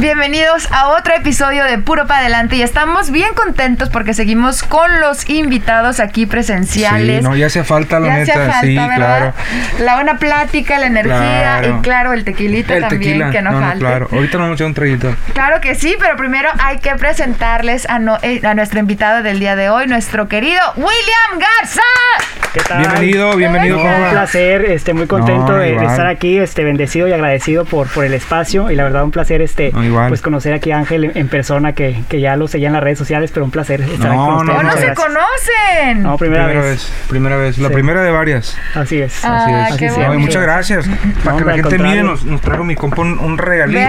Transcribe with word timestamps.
Bienvenidos 0.00 0.66
a 0.72 0.88
otro 0.88 1.14
episodio 1.14 1.64
de 1.64 1.76
Puro 1.76 2.06
para 2.06 2.20
Adelante 2.20 2.56
y 2.56 2.62
estamos 2.62 3.10
bien 3.10 3.34
contentos 3.34 3.90
porque 3.90 4.14
seguimos 4.14 4.62
con 4.62 4.98
los 5.00 5.28
invitados 5.28 6.00
aquí 6.00 6.24
presenciales. 6.24 7.18
Sí, 7.18 7.22
no, 7.22 7.36
ya 7.36 7.46
hace 7.48 7.64
falta 7.64 8.00
la 8.00 8.06
Ya 8.08 8.16
neta, 8.16 8.32
falta, 8.32 8.60
sí, 8.62 8.76
¿verdad? 8.78 8.96
claro. 8.96 9.34
La 9.84 9.94
buena 9.96 10.16
plática, 10.16 10.78
la 10.78 10.86
energía 10.86 11.10
Claro. 11.60 11.78
y 11.78 11.82
claro, 11.82 12.12
el 12.14 12.24
tequilita 12.24 12.74
El 12.76 12.80
también, 12.88 13.00
tequila, 13.18 13.30
que 13.30 13.42
no, 13.42 13.50
no, 13.52 13.60
no, 13.60 13.78
claro. 13.78 14.08
Ahorita 14.10 14.38
nos 14.38 14.44
vamos 14.46 14.52
a 14.52 14.54
echar 14.54 14.66
un 14.68 14.74
traguito. 14.74 15.16
Claro 15.34 15.60
que 15.60 15.74
sí, 15.74 15.94
pero 16.00 16.16
primero 16.16 16.48
hay 16.60 16.78
que 16.78 16.94
presentarles 16.96 17.86
a, 17.90 17.98
no- 17.98 18.18
eh, 18.22 18.40
a 18.42 18.54
nuestro 18.54 18.80
invitado 18.80 19.22
del 19.22 19.38
día 19.38 19.54
de 19.54 19.68
hoy, 19.68 19.86
nuestro 19.86 20.28
querido 20.28 20.62
William 20.76 21.38
Garza. 21.38 21.82
¿Qué 22.70 22.84
tal? 22.84 23.00
Bienvenido, 23.00 23.36
bienvenido. 23.36 23.78
Un 23.78 24.10
placer, 24.10 24.64
este, 24.66 24.94
muy 24.94 25.06
contento 25.08 25.52
No, 25.54 25.58
de, 25.58 25.74
estar 25.74 26.06
aquí, 26.06 26.38
este, 26.38 26.62
bendecido 26.62 27.08
y 27.08 27.12
agradecido 27.12 27.64
por, 27.64 27.88
por 27.88 28.04
el 28.04 28.14
espacio 28.14 28.70
y 28.70 28.76
la 28.76 28.84
verdad 28.84 29.02
un 29.02 29.10
placer, 29.10 29.42
este, 29.42 29.72
No, 29.72 29.82
igual. 29.82 30.08
pues 30.08 30.20
conocer 30.22 30.54
aquí 30.54 30.70
a 30.70 30.78
Ángel 30.78 31.04
en, 31.06 31.18
en 31.18 31.28
persona 31.28 31.72
que, 31.72 32.00
que 32.08 32.20
ya 32.20 32.36
lo 32.36 32.46
seguía 32.46 32.68
en 32.68 32.74
las 32.74 32.82
redes 32.84 32.98
sociales, 32.98 33.32
pero 33.34 33.44
un 33.44 33.50
placer 33.50 33.80
estar 33.80 34.12
No, 34.12 34.22
aquí 34.24 34.36
con 34.36 34.46
no, 34.46 34.52
ustedes. 34.52 34.58
¿O 34.58 34.62
no 34.62 34.62
muchas 34.62 34.80
se 34.80 34.86
gracias. 34.86 35.06
conocen? 35.06 36.02
No, 36.04 36.16
primera, 36.16 36.44
Primera 36.44 36.64
vez. 36.64 36.70
vez, 36.70 36.92
primera 37.08 37.36
vez. 37.36 37.58
La 37.58 37.68
Sí. 37.68 37.74
primera 37.74 38.02
de 38.02 38.10
varias. 38.12 38.56
Así 38.76 39.00
es. 39.02 39.24
Ah, 39.24 39.66
Así 39.68 39.84
es. 39.84 39.92
qué 39.94 40.00
No, 40.06 40.14
muchas 40.20 40.42
gracias. 40.42 40.86
Para 41.24 41.36
que 41.38 41.44
la 41.44 41.52
gente 41.54 41.78
mire, 41.78 42.02
nos, 42.04 42.24
nos 42.24 42.40
trajo 42.40 42.62
mi 42.62 42.76
compa 42.76 43.02
un, 43.02 43.18
un 43.18 43.36
regalito. 43.36 43.80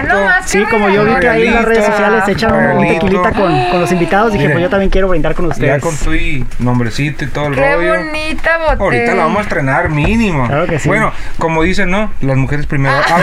Sí, 0.44 0.58
qué 0.58 0.70
como 0.70 0.88
yo 0.88 1.04
vi 1.04 1.14
que 1.20 1.28
ahí 1.28 1.46
en 1.46 1.54
las 1.54 1.64
redes 1.64 1.86
sociales 1.86 2.24
se 2.24 2.32
echan 2.32 2.52
un 2.76 2.88
tequilita 2.88 3.30
con, 3.30 3.64
con 3.70 3.80
los 3.80 3.92
invitados, 3.92 4.32
dije, 4.32 4.48
pues 4.50 4.60
yo 4.62 4.68
también 4.68 4.90
quiero 4.90 5.06
brindar 5.08 5.34
con 5.34 5.44
Ya 5.46 5.52
ustedes. 5.52 5.82
con 5.82 5.96
tu 5.96 6.10
nombrecito 6.58 7.24
y 7.24 7.28
todo 7.28 7.46
el 7.46 7.54
Qué 7.54 7.74
rollo. 7.76 7.94
bonita 7.96 8.58
Ahorita 8.78 9.14
la 9.14 9.22
vamos 9.24 9.38
a 9.38 9.42
estrenar 9.42 9.88
mínimo. 9.90 10.46
Claro 10.46 10.66
que 10.66 10.78
sí. 10.78 10.88
Bueno, 10.88 11.12
como 11.38 11.62
dicen, 11.62 11.90
¿no? 11.90 12.12
Las 12.20 12.36
mujeres 12.36 12.66
primero. 12.66 12.94
Ah. 13.08 13.20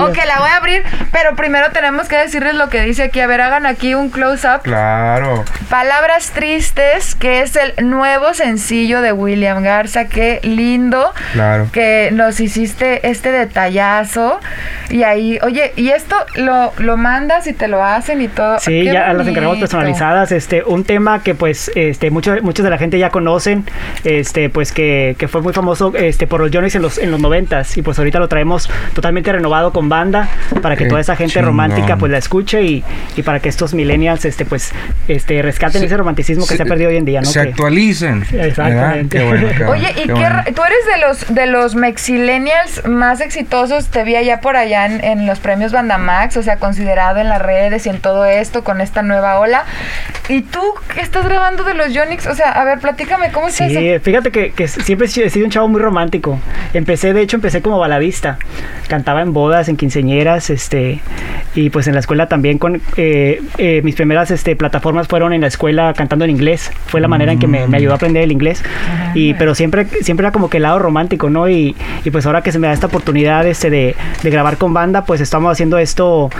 Ok, 0.00 0.16
la 0.26 0.38
voy 0.40 0.50
a 0.50 0.56
abrir, 0.56 0.82
pero 1.10 1.34
primero 1.36 1.70
tenemos 1.72 2.08
que 2.08 2.16
decirles 2.16 2.54
lo 2.54 2.68
que 2.68 2.82
dice 2.82 3.04
aquí. 3.04 3.20
A 3.20 3.26
ver, 3.26 3.40
hagan 3.40 3.66
aquí 3.66 3.94
un 3.94 4.10
close-up. 4.10 4.62
Claro. 4.62 5.44
Palabras 5.68 6.30
Tristes, 6.30 7.14
que 7.14 7.40
es 7.42 7.56
el 7.56 7.88
nuevo 7.88 8.34
sencillo 8.34 9.00
de 9.00 9.12
William 9.12 9.62
Garza. 9.62 10.06
Qué 10.06 10.40
lindo 10.42 11.12
Claro. 11.32 11.68
que 11.72 12.10
nos 12.12 12.40
hiciste 12.40 13.08
este 13.08 13.32
detallazo. 13.32 14.40
Y 14.90 15.04
ahí, 15.04 15.38
oye, 15.42 15.72
¿y 15.76 15.90
esto 15.90 16.16
lo, 16.36 16.72
lo 16.78 16.96
mandas 16.96 17.46
y 17.46 17.52
te 17.52 17.68
lo 17.68 17.82
hacen 17.84 18.20
y 18.20 18.28
todo? 18.28 18.58
Sí, 18.58 18.82
Qué 18.84 18.92
ya 18.92 19.12
las 19.12 19.26
encargamos 19.26 19.56
bonito. 19.58 19.60
personalizadas. 19.60 20.32
Este, 20.32 20.62
un 20.64 20.84
tema 20.84 21.22
que 21.22 21.34
pues 21.34 21.70
este 21.74 22.10
muchos 22.10 22.42
muchos 22.42 22.64
de 22.64 22.70
la 22.70 22.78
gente 22.78 22.98
ya 22.98 23.10
conocen, 23.10 23.64
este 24.04 24.48
pues 24.50 24.72
que, 24.72 25.16
que 25.18 25.28
fue 25.28 25.40
muy 25.42 25.52
famoso 25.52 25.92
este 25.96 26.26
por 26.26 26.40
los 26.40 26.50
Johnny's 26.52 26.74
en 26.74 26.82
los 26.82 26.98
en 26.98 27.10
los 27.10 27.20
noventas 27.20 27.76
y 27.76 27.82
pues 27.82 27.98
ahorita 27.98 28.18
lo 28.18 28.28
traemos 28.28 28.68
totalmente 28.94 29.32
renovado 29.32 29.72
con 29.72 29.88
banda 29.88 30.28
para 30.62 30.76
que 30.76 30.84
Qué 30.84 30.88
toda 30.90 31.00
esa 31.00 31.16
gente 31.16 31.34
chingón. 31.34 31.46
romántica 31.48 31.96
pues 31.96 32.10
la 32.12 32.18
escuche 32.18 32.62
y, 32.62 32.84
y 33.16 33.22
para 33.22 33.40
que 33.40 33.48
estos 33.48 33.74
millennials 33.74 34.24
este 34.24 34.44
pues 34.44 34.72
este 35.08 35.40
rescaten 35.42 35.80
Sí, 35.80 35.86
ese 35.86 35.96
romanticismo 35.96 36.46
que 36.46 36.56
se 36.56 36.62
ha 36.62 36.66
perdido 36.66 36.90
hoy 36.90 36.96
en 36.96 37.04
día, 37.04 37.20
¿no? 37.20 37.26
Se 37.26 37.42
Que- 37.42 37.48
actualicen. 37.50 38.24
Exactamente. 38.32 39.18
Qué 39.18 39.24
bueno, 39.24 39.48
qué 39.56 39.64
Oye, 39.66 39.90
¿y 39.96 40.06
qué 40.06 40.12
bueno. 40.12 40.42
tú 40.54 40.62
eres 40.64 40.86
de 40.94 41.00
los 41.06 41.34
de 41.34 41.46
los 41.46 41.74
mexillennials 41.74 42.86
más 42.86 43.20
exitosos? 43.20 43.88
Te 43.88 44.04
vi 44.04 44.16
allá 44.16 44.40
por 44.40 44.56
allá 44.56 44.86
en, 44.86 45.02
en 45.04 45.26
los 45.26 45.38
premios 45.40 45.72
Bandamax, 45.72 46.36
o 46.36 46.42
sea, 46.42 46.56
considerado 46.56 47.20
en 47.20 47.28
las 47.28 47.40
redes 47.40 47.86
y 47.86 47.88
en 47.90 48.00
todo 48.00 48.24
esto 48.24 48.64
con 48.64 48.80
esta 48.80 49.02
nueva 49.02 49.38
ola. 49.38 49.64
¿Y 50.28 50.42
tú 50.42 50.60
qué 50.94 51.00
estás 51.00 51.24
grabando 51.26 51.64
de 51.64 51.74
los 51.74 51.92
Yonix? 51.92 52.26
O 52.26 52.34
sea, 52.34 52.50
a 52.52 52.64
ver, 52.64 52.78
platícame, 52.78 53.30
¿cómo 53.32 53.48
es 53.48 53.54
Sí, 53.68 53.98
fíjate 54.02 54.30
que, 54.30 54.50
que 54.50 54.68
siempre 54.68 55.06
he 55.06 55.30
sido 55.30 55.44
un 55.44 55.50
chavo 55.50 55.68
muy 55.68 55.80
romántico. 55.80 56.38
Empecé, 56.74 57.12
de 57.12 57.22
hecho, 57.22 57.36
empecé 57.36 57.62
como 57.62 57.78
baladista. 57.78 58.38
Cantaba 58.88 59.22
en 59.22 59.32
bodas, 59.32 59.68
en 59.68 59.76
quinceñeras, 59.76 60.50
este, 60.50 61.00
y 61.54 61.70
pues 61.70 61.86
en 61.86 61.94
la 61.94 62.00
escuela 62.00 62.26
también 62.26 62.58
con 62.58 62.80
eh, 62.96 63.40
eh, 63.58 63.80
mis 63.82 63.94
primeras 63.94 64.30
este, 64.30 64.56
plataformas 64.56 65.08
fueron 65.08 65.32
en 65.32 65.40
la 65.42 65.46
escuela 65.46 65.94
cantando 65.94 66.24
en 66.24 66.32
inglés. 66.32 66.70
Fue 66.86 67.00
la 67.00 67.08
manera 67.08 67.32
en 67.32 67.38
que 67.38 67.46
me, 67.46 67.66
me 67.68 67.76
ayudó 67.76 67.92
a 67.92 67.96
aprender 67.96 68.24
el 68.24 68.32
inglés. 68.32 68.62
Y 69.14 69.34
pero 69.34 69.54
siempre, 69.54 69.86
siempre 70.02 70.24
era 70.26 70.32
como 70.32 70.50
que 70.50 70.56
el 70.56 70.64
lado 70.64 70.78
romántico, 70.78 71.30
¿no? 71.30 71.48
Y, 71.48 71.76
y 72.04 72.10
pues 72.10 72.26
ahora 72.26 72.42
que 72.42 72.52
se 72.52 72.58
me 72.58 72.66
da 72.66 72.72
esta 72.72 72.88
oportunidad 72.88 73.46
este, 73.46 73.70
de, 73.70 73.94
de 74.22 74.30
grabar 74.30 74.56
con 74.56 74.74
banda, 74.74 75.04
pues 75.04 75.20
estamos 75.20 75.52
haciendo 75.52 75.78
esto, 75.78 76.30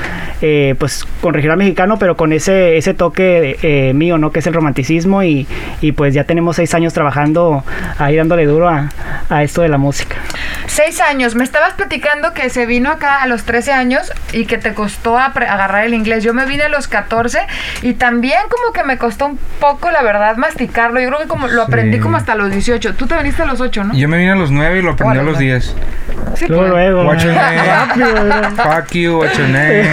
eh, 0.41 0.75
pues 0.79 1.07
con 1.21 1.35
regional 1.35 1.59
mexicano, 1.59 1.99
pero 1.99 2.17
con 2.17 2.33
ese, 2.33 2.77
ese 2.77 2.95
toque 2.95 3.57
eh, 3.63 3.93
mío, 3.95 4.19
¿no? 4.19 4.33
Que 4.33 4.41
es 4.41 4.47
el 4.47 4.55
romanticismo 4.55 5.23
y, 5.23 5.47
y 5.81 5.93
pues 5.93 6.15
ya 6.15 6.25
tenemos 6.25 6.57
seis 6.57 6.75
años 6.75 6.93
trabajando 6.93 7.12
ahí 7.99 8.17
dándole 8.17 8.47
duro 8.47 8.69
a, 8.69 8.89
a 9.29 9.43
esto 9.43 9.63
de 9.63 9.69
la 9.69 9.79
música. 9.79 10.17
Seis 10.67 11.01
años. 11.01 11.35
Me 11.35 11.45
estabas 11.45 11.75
platicando 11.75 12.33
que 12.33 12.49
se 12.51 12.65
vino 12.67 12.91
acá 12.91 13.23
a 13.23 13.27
los 13.27 13.45
13 13.45 13.73
años 13.73 14.11
y 14.33 14.47
que 14.47 14.59
te 14.59 14.73
costó 14.75 15.19
agarrar 15.19 15.85
el 15.85 15.93
inglés. 15.95 16.25
Yo 16.25 16.33
me 16.35 16.47
vine 16.47 16.65
a 16.65 16.69
los 16.69 16.89
14 16.89 17.41
y 17.83 17.95
también 17.95 18.39
como 18.49 18.73
que 18.73 18.83
me 18.85 18.97
costó 18.97 19.27
un 19.27 19.39
poco, 19.61 19.91
la 19.91 20.03
verdad, 20.03 20.37
masticarlo. 20.37 21.01
Yo 21.01 21.09
creo 21.09 21.21
que 21.21 21.27
como 21.29 21.49
lo 21.49 21.63
aprendí 21.63 21.97
Sí. 21.99 22.01
como 22.03 22.17
hasta 22.17 22.35
los 22.35 22.51
18. 22.51 22.95
Tú 22.95 23.07
te 23.07 23.17
viniste 23.17 23.43
a 23.43 23.45
los 23.47 23.61
8, 23.61 23.85
¿no? 23.85 23.95
Yo 23.95 24.09
me 24.09 24.17
vine 24.17 24.33
a 24.33 24.35
los 24.37 24.51
9 24.51 24.79
y 24.79 24.83
lo 24.83 24.93
aprendí 24.93 25.19
a 25.19 25.23
los 25.23 25.39
10. 25.39 25.75
Sí, 26.37 26.47
Luego, 26.49 26.63
pues. 26.63 26.71
luego. 26.73 27.05
What's 27.05 27.25
your 27.25 27.35
name? 27.35 28.57
Fuck 28.57 28.93
you, 28.93 29.19
what's 29.19 29.37
your 29.37 29.49
name? 29.49 29.85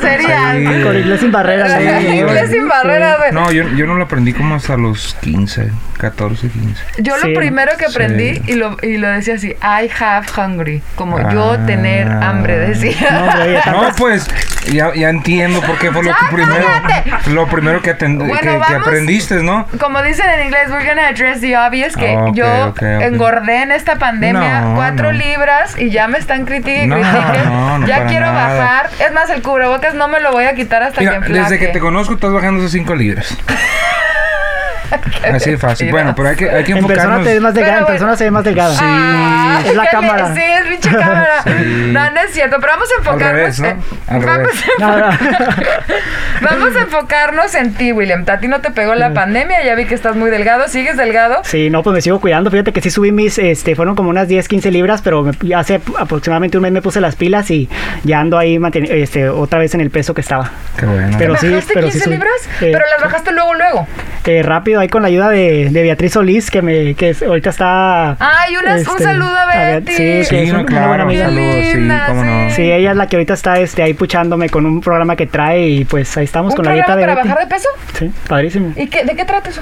Sí. 0.00 0.82
Con 0.82 0.96
inglés 0.96 1.20
sin 1.20 1.30
barreras. 1.32 1.80
Inglés 1.80 2.50
sin 2.50 2.66
barreras. 2.68 3.32
No, 3.32 3.52
yo, 3.52 3.64
yo 3.76 3.86
no 3.86 3.94
lo 3.94 4.04
aprendí 4.04 4.32
como 4.32 4.54
hasta 4.56 4.76
los 4.76 5.14
15, 5.20 5.70
14, 5.98 6.47
15. 6.50 6.82
Yo 6.98 7.16
Sí. 7.18 7.28
lo 7.28 7.34
primero 7.38 7.72
que 7.76 7.86
aprendí 7.86 8.34
Sí. 8.36 8.42
y, 8.46 8.52
lo, 8.54 8.76
y 8.82 8.96
lo 8.98 9.08
decía 9.08 9.34
así, 9.34 9.48
I 9.62 9.90
have 10.00 10.26
hungry, 10.36 10.82
como 10.94 11.18
yo 11.30 11.52
Ah. 11.52 11.66
tener 11.66 12.08
hambre, 12.08 12.58
decía. 12.58 13.62
No, 13.66 13.90
pues 13.96 14.26
ya, 14.72 14.92
ya 14.94 15.08
entiendo 15.08 15.60
por 15.62 15.78
qué 15.78 15.90
fue 15.90 16.02
lo 16.04 16.10
que 16.10 16.26
primero, 16.34 16.64
cállate. 16.82 17.30
lo 17.30 17.46
primero 17.48 17.82
que, 17.82 17.92
Bueno, 17.94 18.60
que- 18.66 18.74
aprendiste, 18.74 19.42
¿no? 19.42 19.66
Como 19.80 20.02
dicen 20.02 20.26
en 20.30 20.46
inglés, 20.46 20.68
we're 20.70 20.86
gonna 20.86 21.08
address 21.08 21.40
the 21.40 21.56
obvious, 21.56 21.96
que 21.96 22.16
Ok, 22.16 22.34
yo 22.34 22.74
engordé 23.00 23.62
en 23.62 23.72
esta 23.72 23.96
pandemia 23.96 24.60
No, 24.62 24.74
cuatro 24.76 25.12
no. 25.12 25.18
libras 25.18 25.74
y 25.78 25.90
ya 25.90 26.08
me 26.08 26.18
están 26.18 26.44
critiquen. 26.44 26.88
no, 26.88 27.78
no 27.78 27.86
ya 27.86 28.06
quiero 28.06 28.26
nada. 28.26 28.54
bajar. 28.58 28.90
Es 29.04 29.12
más, 29.12 29.30
el 29.30 29.42
cubrebocas 29.42 29.94
no 29.94 30.08
me 30.08 30.20
lo 30.20 30.32
voy 30.32 30.44
a 30.44 30.54
quitar 30.54 30.82
hasta 30.82 31.00
Mira, 31.00 31.12
que 31.12 31.16
enflaque. 31.18 31.40
desde 31.42 31.58
que 31.58 31.68
te 31.68 31.80
conozco 31.80 32.14
estás 32.14 32.32
bajando 32.32 32.60
esos 32.60 32.72
5 32.72 32.94
libras. 32.94 33.36
Así 35.34 35.50
de 35.50 35.58
fácil. 35.58 35.90
Bueno, 35.90 36.14
pero 36.16 36.28
hay 36.30 36.36
que, 36.36 36.50
hay 36.50 36.64
que 36.64 36.72
en 36.72 36.78
persona 36.86 37.16
enfocarnos. 37.16 37.24
te 37.26 37.32
ves 37.34 37.40
más 37.42 37.54
delgada, 37.54 37.74
Pero 37.74 37.86
en 37.86 37.92
persona 37.92 38.06
bueno. 38.10 38.18
se 38.18 38.24
ve 38.24 38.30
más 38.30 38.44
delgada. 38.44 38.74
Ah, 38.80 39.60
es 39.66 39.74
la 39.76 39.82
le- 39.84 39.88
cámara. 39.90 40.34
Sí, 40.34 40.40
es 40.42 40.66
pinche 40.66 40.90
cámara. 40.96 41.28
Sí. 41.44 41.90
No, 41.92 42.10
no 42.10 42.20
es 42.20 42.30
cierto, 42.32 42.56
pero 42.60 42.72
vamos 42.74 42.88
a 42.90 42.94
Al 42.94 42.98
enfocarnos. 43.00 43.32
revés, 43.32 43.60
¿no? 43.60 43.66
en- 43.68 43.82
Al 44.08 44.20
vamos, 44.26 44.48
revés. 44.48 44.64
a. 44.82 45.18
Vamos 46.40 46.76
enfocarnos 46.76 47.54
en 47.56 47.74
ti, 47.74 47.90
William. 47.92 48.24
A 48.28 48.38
ti 48.38 48.46
no 48.48 48.60
te 48.60 48.70
pegó 48.70 48.94
la 48.94 49.12
pandemia, 49.12 49.64
ya 49.64 49.74
vi 49.74 49.86
que 49.86 49.94
estás 49.94 50.14
muy 50.14 50.30
delgado. 50.30 50.68
¿Sigues 50.68 50.96
delgado? 50.96 51.40
Sí, 51.42 51.68
no, 51.68 51.82
pues 51.82 51.94
me 51.94 52.00
sigo 52.00 52.20
cuidando. 52.20 52.50
Fíjate 52.50 52.72
que 52.72 52.80
sí 52.80 52.90
subí 52.90 53.10
mis, 53.10 53.38
este, 53.38 53.74
fueron 53.74 53.96
como 53.96 54.10
unas 54.10 54.28
10, 54.28 54.46
15 54.46 54.70
libras, 54.70 55.02
pero 55.02 55.22
me- 55.24 55.54
hace 55.54 55.80
aproximadamente 55.98 56.56
un 56.56 56.62
mes 56.62 56.72
me 56.72 56.80
puse 56.82 57.00
las 57.00 57.16
pilas 57.16 57.50
y 57.50 57.68
ya 58.04 58.20
ando 58.20 58.38
ahí 58.38 58.58
este, 58.88 59.28
otra 59.28 59.58
vez 59.58 59.74
en 59.74 59.80
el 59.80 59.90
peso 59.90 60.14
que 60.14 60.20
estaba. 60.20 60.50
Qué 60.78 60.86
bueno. 60.86 61.16
Pero 61.18 61.36
sí, 61.36 61.48
¿Bajaste 61.48 61.74
pero 61.74 61.86
sí 61.88 61.92
15 61.94 62.04
subí. 62.04 62.14
libras? 62.14 62.32
Eh, 62.60 62.70
pero 62.72 62.84
las 62.90 63.02
bajaste 63.02 63.32
luego, 63.32 63.54
luego. 63.54 63.86
Eh, 64.24 64.42
rápido, 64.42 64.77
ahí 64.80 64.88
con 64.88 65.02
la 65.02 65.08
ayuda 65.08 65.28
de, 65.30 65.68
de 65.70 65.82
Beatriz 65.82 66.12
Solís, 66.12 66.50
que 66.50 66.62
me 66.62 66.94
que 66.94 67.14
ahorita 67.26 67.50
está... 67.50 68.16
Ay, 68.18 68.56
unas- 68.56 68.82
un 68.86 68.92
este, 68.92 69.04
saludo 69.04 69.36
a 69.36 69.46
Beat- 69.46 69.84
Betty. 69.84 69.92
Sí, 69.92 70.02
que 70.02 70.24
Sí, 70.24 70.36
es 70.36 70.52
no, 70.52 70.60
una 70.60 70.66
claro, 70.66 70.88
buena 70.88 71.02
amiga. 71.04 71.24
saludos, 71.26 71.54
sí, 71.54 71.74
Linda, 71.74 72.04
cómo 72.08 72.24
no. 72.24 72.48
sí. 72.50 72.56
Sí, 72.56 72.72
ella 72.72 72.90
es 72.90 72.96
la 72.96 73.06
que 73.06 73.16
ahorita 73.16 73.34
está 73.34 73.58
este, 73.60 73.82
ahí 73.82 73.94
puchándome 73.94 74.48
con 74.48 74.66
un 74.66 74.80
programa 74.80 75.16
que 75.16 75.26
trae 75.26 75.68
y 75.68 75.84
pues 75.84 76.16
ahí 76.16 76.24
estamos 76.24 76.52
¿Un 76.52 76.56
con 76.56 76.64
la 76.66 76.72
dieta 76.72 76.96
de 76.96 77.02
para 77.02 77.14
Betty. 77.14 77.28
bajar 77.28 77.48
de 77.48 77.54
peso? 77.54 77.68
Sí, 77.98 78.10
padrísimo. 78.28 78.72
¿Y 78.76 78.86
qué, 78.88 79.04
de 79.04 79.14
qué 79.16 79.24
trata 79.24 79.50
eso? 79.50 79.60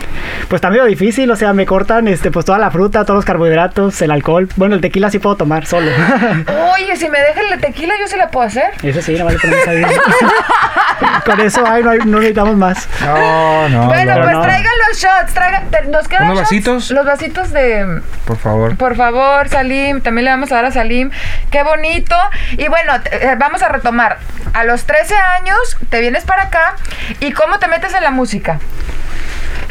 Pues 0.48 0.58
está 0.58 0.70
medio 0.70 0.84
difícil, 0.84 1.30
o 1.30 1.36
sea, 1.36 1.52
me 1.52 1.66
cortan 1.66 2.08
este, 2.08 2.30
pues 2.30 2.44
toda 2.46 2.58
la 2.58 2.70
fruta, 2.70 3.04
todos 3.04 3.16
los 3.18 3.24
carbohidratos, 3.24 4.00
el 4.02 4.10
alcohol. 4.10 4.48
Bueno, 4.56 4.74
el 4.74 4.80
tequila 4.80 5.10
sí 5.10 5.18
puedo 5.18 5.36
tomar 5.36 5.66
solo. 5.66 5.90
Oye, 6.74 6.96
si 6.96 7.08
me 7.08 7.18
dejan 7.20 7.50
la 7.50 7.58
tequila, 7.58 7.94
yo 8.00 8.06
se 8.06 8.16
la 8.16 8.28
puedo 8.30 8.46
hacer. 8.46 8.64
Eso 8.82 9.00
sí, 9.02 9.14
no 9.18 9.24
vale 9.24 9.38
ponerse 9.38 9.70
ahí. 9.70 9.84
Con 11.24 11.40
eso 11.40 11.62
ay, 11.66 11.82
no, 11.82 11.90
hay- 11.90 11.98
no 12.04 12.18
necesitamos 12.18 12.56
más. 12.56 12.88
No, 13.04 13.68
no. 13.68 13.86
bueno, 13.86 14.14
no, 14.16 14.22
pues 14.22 14.32
no. 14.32 14.42
traigan 14.42 14.72
los 14.88 14.98
shots. 15.06 15.34
Traigan, 15.34 15.68
¿Nos 15.90 16.08
quedan 16.08 16.24
¿Unos 16.24 16.38
shots? 16.38 16.50
vasitos? 16.50 16.90
Los 16.90 17.06
vasitos 17.06 17.52
de... 17.52 18.02
Por 18.26 18.36
favor. 18.38 18.76
Por 18.76 18.96
favor, 18.96 19.48
Salim, 19.48 20.00
también 20.00 20.24
le 20.24 20.30
vamos 20.30 20.50
a 20.52 20.56
dar 20.56 20.64
a 20.66 20.70
Salim. 20.72 21.10
Qué 21.50 21.62
bonito. 21.62 22.16
Y 22.52 22.68
bueno, 22.68 22.94
eh, 23.10 23.34
vamos 23.38 23.62
a 23.62 23.68
retomar. 23.68 24.18
A 24.52 24.64
los 24.64 24.84
13 24.84 25.14
años 25.16 25.58
te 25.90 26.00
vienes 26.00 26.24
para 26.24 26.44
acá. 26.44 26.74
¿Y 27.20 27.32
cómo 27.32 27.58
te 27.58 27.68
metes 27.68 27.94
en 27.94 28.02
la 28.02 28.10
música? 28.10 28.58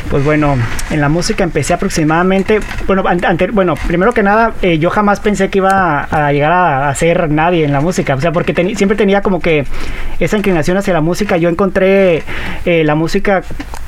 Pues 0.10 0.24
bueno, 0.24 0.56
en 0.92 1.02
la 1.02 1.10
música 1.10 1.44
empecé 1.44 1.74
aproximadamente, 1.74 2.60
bueno, 2.86 3.04
ante, 3.08 3.48
bueno 3.48 3.74
primero 3.76 4.14
que 4.14 4.22
nada, 4.22 4.54
eh, 4.62 4.78
yo 4.78 4.92
jamás 4.92 5.20
pensé 5.20 5.50
que 5.50 5.58
iba 5.58 6.04
a, 6.04 6.32
llegar 6.32 6.52
a, 6.52 6.94
ser 6.94 7.30
nadie 7.32 7.66
en 7.66 7.72
la 7.72 7.82
música, 7.82 8.14
o 8.14 8.22
sea, 8.22 8.32
porque 8.32 8.54
siempre 8.76 8.96
tenía 8.96 9.22
como 9.22 9.40
que 9.40 9.66
esa 10.20 10.38
inclinación 10.38 10.78
hacia 10.78 10.94
la 10.94 11.02
música. 11.02 11.38
Yo 11.38 11.50
encontré 11.50 12.24
eh, 12.66 12.84
la 12.84 12.94
música, 12.94 13.42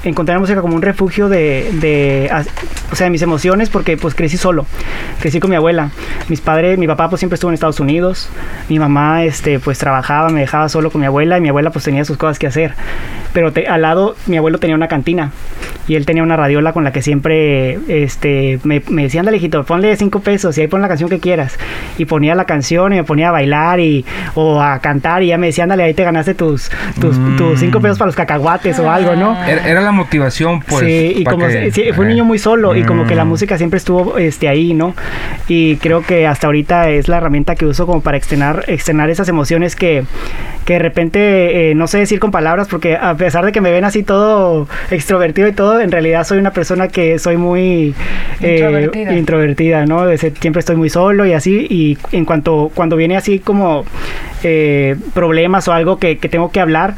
encontré 0.03 0.33
la 0.33 0.39
música 0.39 0.61
como 0.61 0.75
un 0.75 0.81
refugio 0.81 1.29
de, 1.29 1.69
de, 1.73 2.31
o 2.91 2.95
sea, 2.95 3.05
de 3.05 3.11
mis 3.11 3.21
emociones, 3.21 3.69
porque 3.69 3.95
pues 3.95 4.15
crecí 4.15 4.37
solo, 4.37 4.65
crecí 5.21 5.39
con 5.39 5.51
mi 5.51 5.55
abuela. 5.55 5.91
Mis 6.29 6.41
padres, 6.41 6.79
mi 6.79 6.87
papá 6.87 7.09
pues 7.09 7.19
siempre 7.19 7.35
estuvo 7.35 7.51
en 7.51 7.55
Estados 7.55 7.79
Unidos, 7.79 8.29
mi 8.69 8.79
mamá 8.79 9.23
este 9.23 9.59
pues 9.59 9.77
trabajaba, 9.77 10.29
me 10.29 10.41
dejaba 10.41 10.67
solo 10.67 10.89
con 10.89 10.99
mi 10.99 11.07
abuela 11.07 11.37
y 11.37 11.41
mi 11.41 11.49
abuela 11.49 11.69
pues 11.69 11.85
tenía 11.85 12.03
sus 12.05 12.17
cosas 12.17 12.39
que 12.39 12.47
hacer. 12.47 12.73
Pero 13.33 13.53
al 13.69 13.81
lado 13.83 14.15
mi 14.25 14.37
abuelo 14.37 14.57
tenía 14.57 14.75
una 14.75 14.87
cantina 14.87 15.31
y 15.87 15.95
él 15.95 16.05
tenía 16.07 16.23
una 16.23 16.37
radiola 16.37 16.71
con 16.71 16.85
la 16.85 16.93
que 16.93 17.01
siempre 17.01 17.77
este, 17.89 18.59
me, 18.63 18.81
me 18.89 19.03
decía, 19.03 19.19
anda 19.19 19.31
lejito, 19.31 19.65
ponle 19.65 19.95
cinco 19.97 20.21
pesos 20.21 20.57
y 20.57 20.61
ahí 20.61 20.67
pon 20.67 20.81
la 20.81 20.87
canción 20.87 21.09
que 21.09 21.19
quieras. 21.19 21.59
Y 21.97 22.05
ponía 22.05 22.33
la 22.33 22.45
canción 22.45 22.93
y 22.93 22.95
me 22.95 23.03
ponía 23.03 23.27
a 23.27 23.31
bailar 23.31 23.81
y, 23.81 24.05
o 24.33 24.61
a 24.61 24.79
cantar 24.79 25.21
y 25.21 25.27
ya 25.27 25.37
me 25.37 25.47
decía, 25.47 25.65
ándale, 25.65 25.83
ahí 25.83 25.93
te 25.93 26.05
ganaste 26.05 26.33
tus, 26.33 26.71
tus, 26.99 27.17
tus 27.35 27.59
cinco 27.59 27.81
pesos 27.81 27.97
para 27.97 28.07
los 28.07 28.15
cacahuates 28.15 28.79
o 28.79 28.89
algo, 28.89 29.15
¿no? 29.15 29.37
Era, 29.45 29.81
la 29.81 29.91
motivación, 29.91 30.61
pues. 30.61 30.85
Sí, 30.85 31.13
y 31.17 31.23
como 31.25 31.45
fue 31.45 32.05
un 32.05 32.07
niño 32.07 32.23
muy 32.23 32.39
solo 32.39 32.75
y 32.75 32.83
como 32.83 33.05
que 33.05 33.13
la 33.13 33.25
mm. 33.25 33.29
música 33.29 33.57
siempre 33.57 33.77
estuvo 33.77 34.17
este, 34.17 34.47
ahí, 34.47 34.73
¿no? 34.73 34.95
Y 35.49 35.75
creo 35.75 36.01
que 36.03 36.25
hasta 36.25 36.47
ahorita 36.47 36.89
es 36.89 37.09
la 37.09 37.17
herramienta 37.17 37.55
que 37.55 37.65
uso 37.65 37.85
como 37.85 38.01
para 38.01 38.15
externar, 38.15 38.63
externar 38.67 39.09
esas 39.09 39.27
emociones 39.27 39.75
que, 39.75 40.05
que 40.63 40.73
de 40.73 40.79
repente 40.79 41.71
eh, 41.71 41.75
no 41.75 41.87
sé 41.87 41.97
decir 41.99 42.19
con 42.21 42.31
palabras 42.31 42.69
porque 42.69 42.95
a 42.95 43.15
pesar 43.15 43.45
de 43.45 43.51
que 43.51 43.59
me 43.59 43.71
ven 43.71 43.83
así 43.83 44.03
todo 44.03 44.67
extrovertido 44.89 45.49
y 45.49 45.51
todo, 45.51 45.81
en 45.81 45.91
realidad 45.97 46.23
soy 46.25 46.37
una 46.37 46.51
persona 46.51 46.87
que 46.87 47.19
soy 47.19 47.37
muy 47.37 47.93
eh, 48.41 48.89
introvertida. 49.15 49.85
¿no? 49.85 50.05
siempre 50.17 50.59
estoy 50.59 50.75
muy 50.75 50.89
solo 50.89 51.25
y 51.25 51.33
así, 51.33 51.67
y 51.69 51.97
en 52.11 52.25
cuanto 52.25 52.71
cuando 52.73 52.95
viene 52.95 53.17
así 53.17 53.39
como 53.39 53.85
eh, 54.43 54.95
problemas 55.13 55.67
o 55.67 55.73
algo 55.73 55.97
que, 55.97 56.17
que 56.17 56.29
tengo 56.29 56.51
que 56.51 56.59
hablar, 56.59 56.95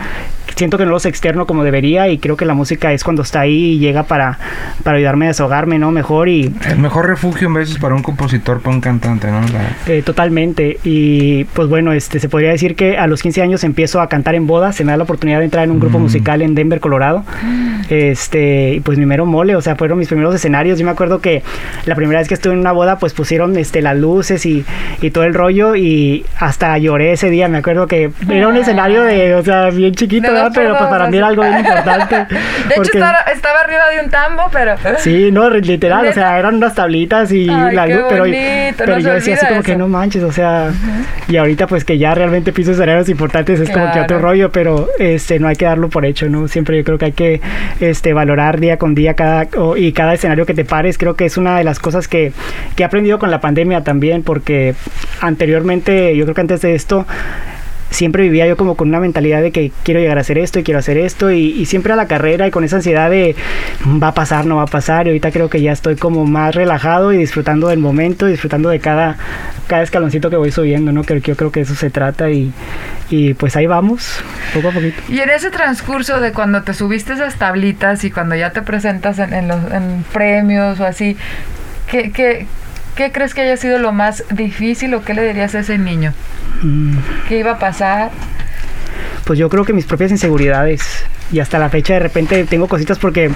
siento 0.60 0.78
que 0.78 0.86
no 0.86 0.92
los 0.92 1.06
externo 1.06 1.48
como 1.48 1.64
debería 1.64 2.10
y 2.10 2.18
creo 2.18 2.36
que 2.36 2.46
la 2.46 2.54
música 2.54 2.92
es 2.92 3.06
cuando 3.06 3.22
está 3.22 3.40
ahí 3.40 3.72
y 3.72 3.80
llega 3.80 4.04
para, 4.04 4.38
para 4.84 4.98
ayudarme 4.98 5.26
a 5.26 5.28
desahogarme, 5.30 5.80
¿no? 5.80 5.90
Mejor 5.92 6.28
y... 6.28 6.54
El 6.68 6.80
mejor 6.80 7.08
refugio 7.08 7.48
en 7.48 7.54
veces 7.54 7.78
para 7.78 7.96
un 7.96 8.04
compositor, 8.04 8.60
para 8.60 8.76
un 8.76 8.82
cantante, 8.82 9.28
¿no? 9.32 9.40
Eh, 9.88 10.02
totalmente. 10.04 10.78
Y 10.84 11.46
pues 11.46 11.70
bueno, 11.70 11.94
este 11.94 12.20
se 12.20 12.28
podría 12.28 12.50
decir 12.50 12.76
que 12.76 12.98
a 12.98 13.08
los 13.08 13.22
15 13.22 13.42
años 13.42 13.64
empiezo 13.64 14.02
a 14.02 14.10
cantar 14.10 14.36
en 14.36 14.48
bodas, 14.48 14.76
se 14.76 14.84
me 14.84 14.92
da 14.92 14.98
la 14.98 15.04
oportunidad 15.04 15.40
de 15.40 15.46
entrar 15.46 15.64
en 15.64 15.72
un 15.72 15.80
grupo 15.80 15.98
mm. 15.98 16.02
musical 16.02 16.42
en 16.42 16.56
Denver, 16.56 16.82
Colorado. 16.82 17.24
Este, 17.90 18.74
y 18.74 18.80
pues 18.82 18.98
mi 18.98 19.06
mero 19.06 19.26
mole, 19.26 19.56
o 19.56 19.62
sea, 19.62 19.78
fueron 19.78 19.98
mis 19.98 20.10
primeros 20.10 20.36
escenarios. 20.36 20.78
Yo 20.78 20.84
me 20.84 20.92
acuerdo 20.92 21.22
que 21.22 21.42
la 21.86 21.96
primera 21.96 22.20
vez 22.20 22.28
que 22.28 22.34
estuve 22.34 22.54
en 22.54 22.60
una 22.60 22.74
boda, 22.74 23.00
pues 23.00 23.14
pusieron 23.14 23.58
este, 23.58 23.82
las 23.82 23.98
luces 23.98 24.46
y, 24.46 24.66
y 25.02 25.12
todo 25.12 25.24
el 25.24 25.34
rollo 25.34 25.78
y 25.78 26.26
hasta 26.38 26.78
lloré 26.78 27.14
ese 27.14 27.30
día. 27.30 27.48
Me 27.48 27.60
acuerdo 27.60 27.88
que 27.88 28.12
era 28.30 28.50
un 28.50 28.58
escenario 28.58 29.04
de, 29.04 29.36
o 29.36 29.44
sea, 29.44 29.70
bien 29.70 29.94
chiquito, 29.94 30.49
pero 30.54 30.78
pues 30.78 30.90
para 30.90 31.08
mí 31.08 31.18
era 31.18 31.28
algo 31.28 31.44
bien 31.44 31.60
importante. 31.60 32.16
De 32.16 32.76
hecho, 32.76 32.92
estaba, 32.92 33.60
arriba 33.64 33.90
de 33.90 34.04
un 34.04 34.10
tambo, 34.10 34.50
pero. 34.52 34.76
Sí, 35.00 35.32
no, 35.32 35.50
literal, 35.50 36.08
o 36.08 36.14
sea, 36.14 36.38
eran 36.38 36.56
unas 36.56 36.76
tablitas 36.76 37.32
y 37.32 37.46
la 37.46 37.86
luz, 37.88 38.04
pero, 38.10 38.26
pero 38.78 39.00
yo 39.00 39.14
decía 39.14 39.36
así 39.36 39.46
como 39.46 39.64
que 39.64 39.76
no 39.76 39.88
manches, 39.88 40.24
o 40.24 40.32
sea, 40.32 40.72
y 41.28 41.38
ahorita 41.38 41.68
pues 41.68 41.86
que 41.86 41.98
ya 41.98 42.14
realmente 42.14 42.52
piso 42.52 42.72
escenarios 42.72 43.10
importantes 43.10 43.60
es 43.60 43.70
como 43.70 43.92
que 43.92 44.00
otro 44.02 44.20
rollo, 44.20 44.52
pero 44.52 44.88
este 45.00 45.40
no 45.40 45.48
hay 45.48 45.56
que 45.56 45.66
darlo 45.66 45.90
por 45.90 46.06
hecho, 46.06 46.28
¿no? 46.30 46.48
Siempre 46.48 46.78
yo 46.78 46.84
creo 46.84 46.98
que 46.98 47.06
hay 47.06 47.12
que 47.12 47.42
este 47.80 48.14
valorar 48.14 48.60
día 48.60 48.78
con 48.78 48.96
día 48.96 49.14
cada 49.14 49.48
y 49.78 49.94
cada 49.94 50.14
escenario 50.14 50.46
que 50.46 50.54
te 50.54 50.66
pares, 50.66 50.98
creo 50.98 51.16
que 51.16 51.26
es 51.26 51.38
una 51.38 51.58
de 51.58 51.64
las 51.64 51.80
cosas 51.80 52.08
que, 52.08 52.34
que 52.76 52.84
he 52.84 52.86
aprendido 52.86 53.20
con 53.20 53.32
la 53.32 53.40
pandemia 53.40 53.84
también, 53.84 54.24
porque 54.24 54.76
anteriormente, 55.22 56.16
yo 56.16 56.26
creo 56.26 56.36
que 56.36 56.42
antes 56.42 56.62
de 56.62 56.76
esto, 56.76 57.06
siempre 57.90 58.24
vivía 58.24 58.48
yo 58.48 58.56
como 58.58 58.76
con 58.76 58.90
una 58.90 59.00
mentalidad 59.00 59.42
de 59.42 59.52
que 59.52 59.72
quiero 59.84 60.00
llegar 60.00 60.18
a 60.18 60.22
hacer 60.22 60.38
esto 60.38 60.60
y 60.60 60.64
quiero 60.64 60.80
hacer 60.80 60.98
esto 60.98 61.32
y, 61.32 61.66
siempre 61.66 61.94
a 61.94 61.96
la 61.96 62.08
carrera 62.08 62.48
y 62.48 62.52
con 62.52 62.64
esa 62.64 62.78
ansiedad 62.78 63.10
de 63.10 63.36
va 64.02 64.10
a 64.10 64.14
pasar, 64.14 64.46
no 64.46 64.56
va 64.58 64.64
a 64.64 64.68
pasar 64.68 65.06
y 65.06 65.10
ahorita 65.10 65.32
creo 65.32 65.50
que 65.50 65.62
ya 65.62 65.72
estoy 65.72 65.96
como 65.96 66.26
más 66.26 66.56
relajado 66.56 67.14
y 67.14 67.18
disfrutando 67.18 67.68
del 67.68 67.80
momento, 67.80 68.26
disfrutando 68.26 68.70
de 68.70 68.80
cada, 68.80 69.18
cada 69.68 69.84
escaloncito 69.84 70.30
que 70.30 70.36
voy 70.36 70.52
subiendo, 70.52 70.92
¿no? 70.92 71.04
Que 71.04 71.22
yo 71.22 71.36
creo 71.36 71.52
que 71.52 71.62
eso 71.62 71.76
se 71.76 71.90
trata 71.90 72.32
y, 72.32 72.52
y 73.10 73.34
pues 73.36 73.56
ahí 73.56 73.68
vamos, 73.68 74.24
poco 74.54 74.70
a 74.70 74.72
poquito. 74.72 75.02
Y 75.10 75.20
en 75.20 75.30
ese 75.30 75.52
transcurso 75.52 76.20
de 76.20 76.32
cuando 76.32 76.64
te 76.64 76.74
subiste 76.74 77.14
esas 77.14 77.36
tablitas 77.36 78.04
y 78.04 78.12
cuando 78.12 78.36
ya 78.36 78.52
te 78.52 78.62
presentas 78.62 79.20
en, 79.20 79.48
los 79.48 79.72
en 79.72 80.04
premios 80.12 80.80
o 80.80 80.86
así, 80.86 81.18
¿qué, 81.88 82.12
qué, 82.12 82.48
¿qué 82.96 83.12
crees 83.12 83.34
que 83.34 83.42
haya 83.42 83.58
sido 83.58 83.78
lo 83.78 83.92
más 83.92 84.24
difícil 84.32 84.94
o 84.96 85.04
qué 85.04 85.14
le 85.14 85.28
dirías 85.28 85.54
a 85.56 85.60
ese 85.60 85.78
niño? 85.78 86.14
¿Qué 87.28 87.40
iba 87.40 87.52
a 87.52 87.60
pasar? 87.60 88.12
Pues 89.26 89.38
yo 89.38 89.50
creo 89.50 89.64
que 89.64 89.74
mis 89.74 89.86
propias 89.86 90.12
inseguridades 90.12 90.82
y 91.32 91.40
hasta 91.40 91.60
la 91.60 91.70
fecha 91.70 91.94
de 91.94 92.00
repente 92.00 92.44
tengo 92.46 92.68
cositas 92.68 92.98
porque 92.98 93.30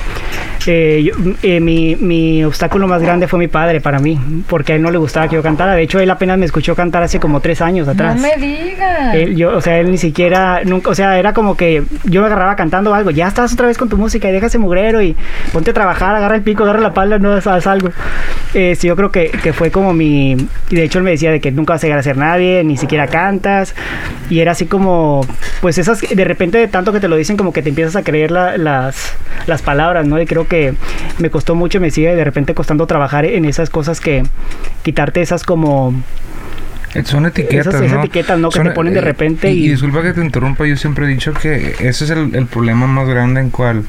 eh, 0.67 1.11
eh, 1.41 1.59
mi, 1.59 1.95
mi, 1.95 2.43
obstáculo 2.43 2.87
más 2.87 3.01
grande 3.01 3.27
fue 3.27 3.39
mi 3.39 3.47
padre 3.47 3.81
para 3.81 3.99
mí, 3.99 4.19
porque 4.47 4.73
a 4.73 4.75
él 4.75 4.81
no 4.81 4.91
le 4.91 4.97
gustaba 4.97 5.27
que 5.27 5.35
yo 5.35 5.43
cantara. 5.43 5.73
De 5.73 5.81
hecho, 5.81 5.99
él 5.99 6.09
apenas 6.09 6.37
me 6.37 6.45
escuchó 6.45 6.75
cantar 6.75 7.03
hace 7.03 7.19
como 7.19 7.39
tres 7.39 7.61
años 7.61 7.87
atrás. 7.87 8.15
No 8.15 8.21
me 8.21 8.35
digas. 8.37 9.15
yo, 9.35 9.55
o 9.55 9.61
sea, 9.61 9.79
él 9.79 9.91
ni 9.91 9.97
siquiera, 9.97 10.61
nunca, 10.63 10.89
o 10.89 10.95
sea, 10.95 11.17
era 11.17 11.33
como 11.33 11.57
que 11.57 11.83
yo 12.03 12.21
me 12.21 12.27
agarraba 12.27 12.55
cantando 12.55 12.93
algo, 12.93 13.11
ya 13.11 13.27
estás 13.27 13.53
otra 13.53 13.67
vez 13.67 13.77
con 13.77 13.89
tu 13.89 13.97
música 13.97 14.29
y 14.29 14.31
deja 14.31 14.47
ese 14.47 14.57
mugrero 14.57 15.01
y 15.01 15.15
ponte 15.51 15.71
a 15.71 15.73
trabajar, 15.73 16.15
agarra 16.15 16.35
el 16.35 16.41
pico, 16.41 16.63
agarra 16.63 16.81
la 16.81 16.93
pala, 16.93 17.19
no 17.19 17.39
sabes 17.41 17.67
algo. 17.67 17.89
Eh, 18.53 18.75
sí, 18.77 18.87
yo 18.87 18.95
creo 18.95 19.11
que, 19.11 19.29
que, 19.29 19.53
fue 19.53 19.71
como 19.71 19.93
mi, 19.93 20.33
y 20.69 20.75
de 20.75 20.83
hecho 20.83 20.99
él 20.99 21.03
me 21.03 21.11
decía 21.11 21.31
de 21.31 21.39
que 21.39 21.51
nunca 21.51 21.73
vas 21.73 21.83
a 21.83 21.87
llegar 21.87 21.99
a 21.99 22.03
ser 22.03 22.17
nadie, 22.17 22.63
ni 22.63 22.77
siquiera 22.77 23.07
cantas, 23.07 23.73
y 24.29 24.39
era 24.39 24.51
así 24.51 24.65
como, 24.67 25.25
pues 25.61 25.77
esas, 25.77 26.01
de 26.01 26.23
repente 26.23 26.57
de 26.57 26.67
tanto 26.67 26.93
que 26.93 26.99
te 26.99 27.07
lo 27.07 27.15
dicen 27.15 27.37
como 27.37 27.51
que 27.51 27.61
te 27.61 27.69
empiezas 27.69 27.95
a 27.95 28.03
creer 28.03 28.31
las, 28.31 28.55
las 29.47 29.61
palabras, 29.61 30.05
¿no? 30.05 30.21
Y 30.21 30.25
creo 30.25 30.47
que 30.47 30.52
me 31.19 31.29
costó 31.29 31.55
mucho, 31.55 31.79
me 31.79 31.91
sigue 31.91 32.15
de 32.15 32.23
repente 32.23 32.53
costando 32.53 32.87
trabajar 32.87 33.25
en 33.25 33.45
esas 33.45 33.69
cosas 33.69 33.99
que 33.99 34.23
quitarte 34.83 35.21
esas 35.21 35.43
como 35.43 35.93
son 37.03 37.25
etiquetas, 37.25 37.73
esas, 37.73 37.91
etiquetas, 37.91 38.39
¿no? 38.39 38.49
Que 38.49 38.59
te 38.59 38.71
ponen 38.71 38.93
de 38.93 38.99
eh, 38.99 39.03
repente 39.03 39.51
y, 39.51 39.69
disculpa 39.69 40.03
que 40.03 40.13
te 40.13 40.21
interrumpa, 40.21 40.65
yo 40.65 40.77
siempre 40.77 41.05
he 41.05 41.07
dicho 41.09 41.33
que 41.33 41.75
ese 41.79 42.05
es 42.05 42.09
el, 42.11 42.47
problema 42.47 42.85
más 42.85 43.07
grande 43.07 43.41
en 43.41 43.49
cual 43.49 43.83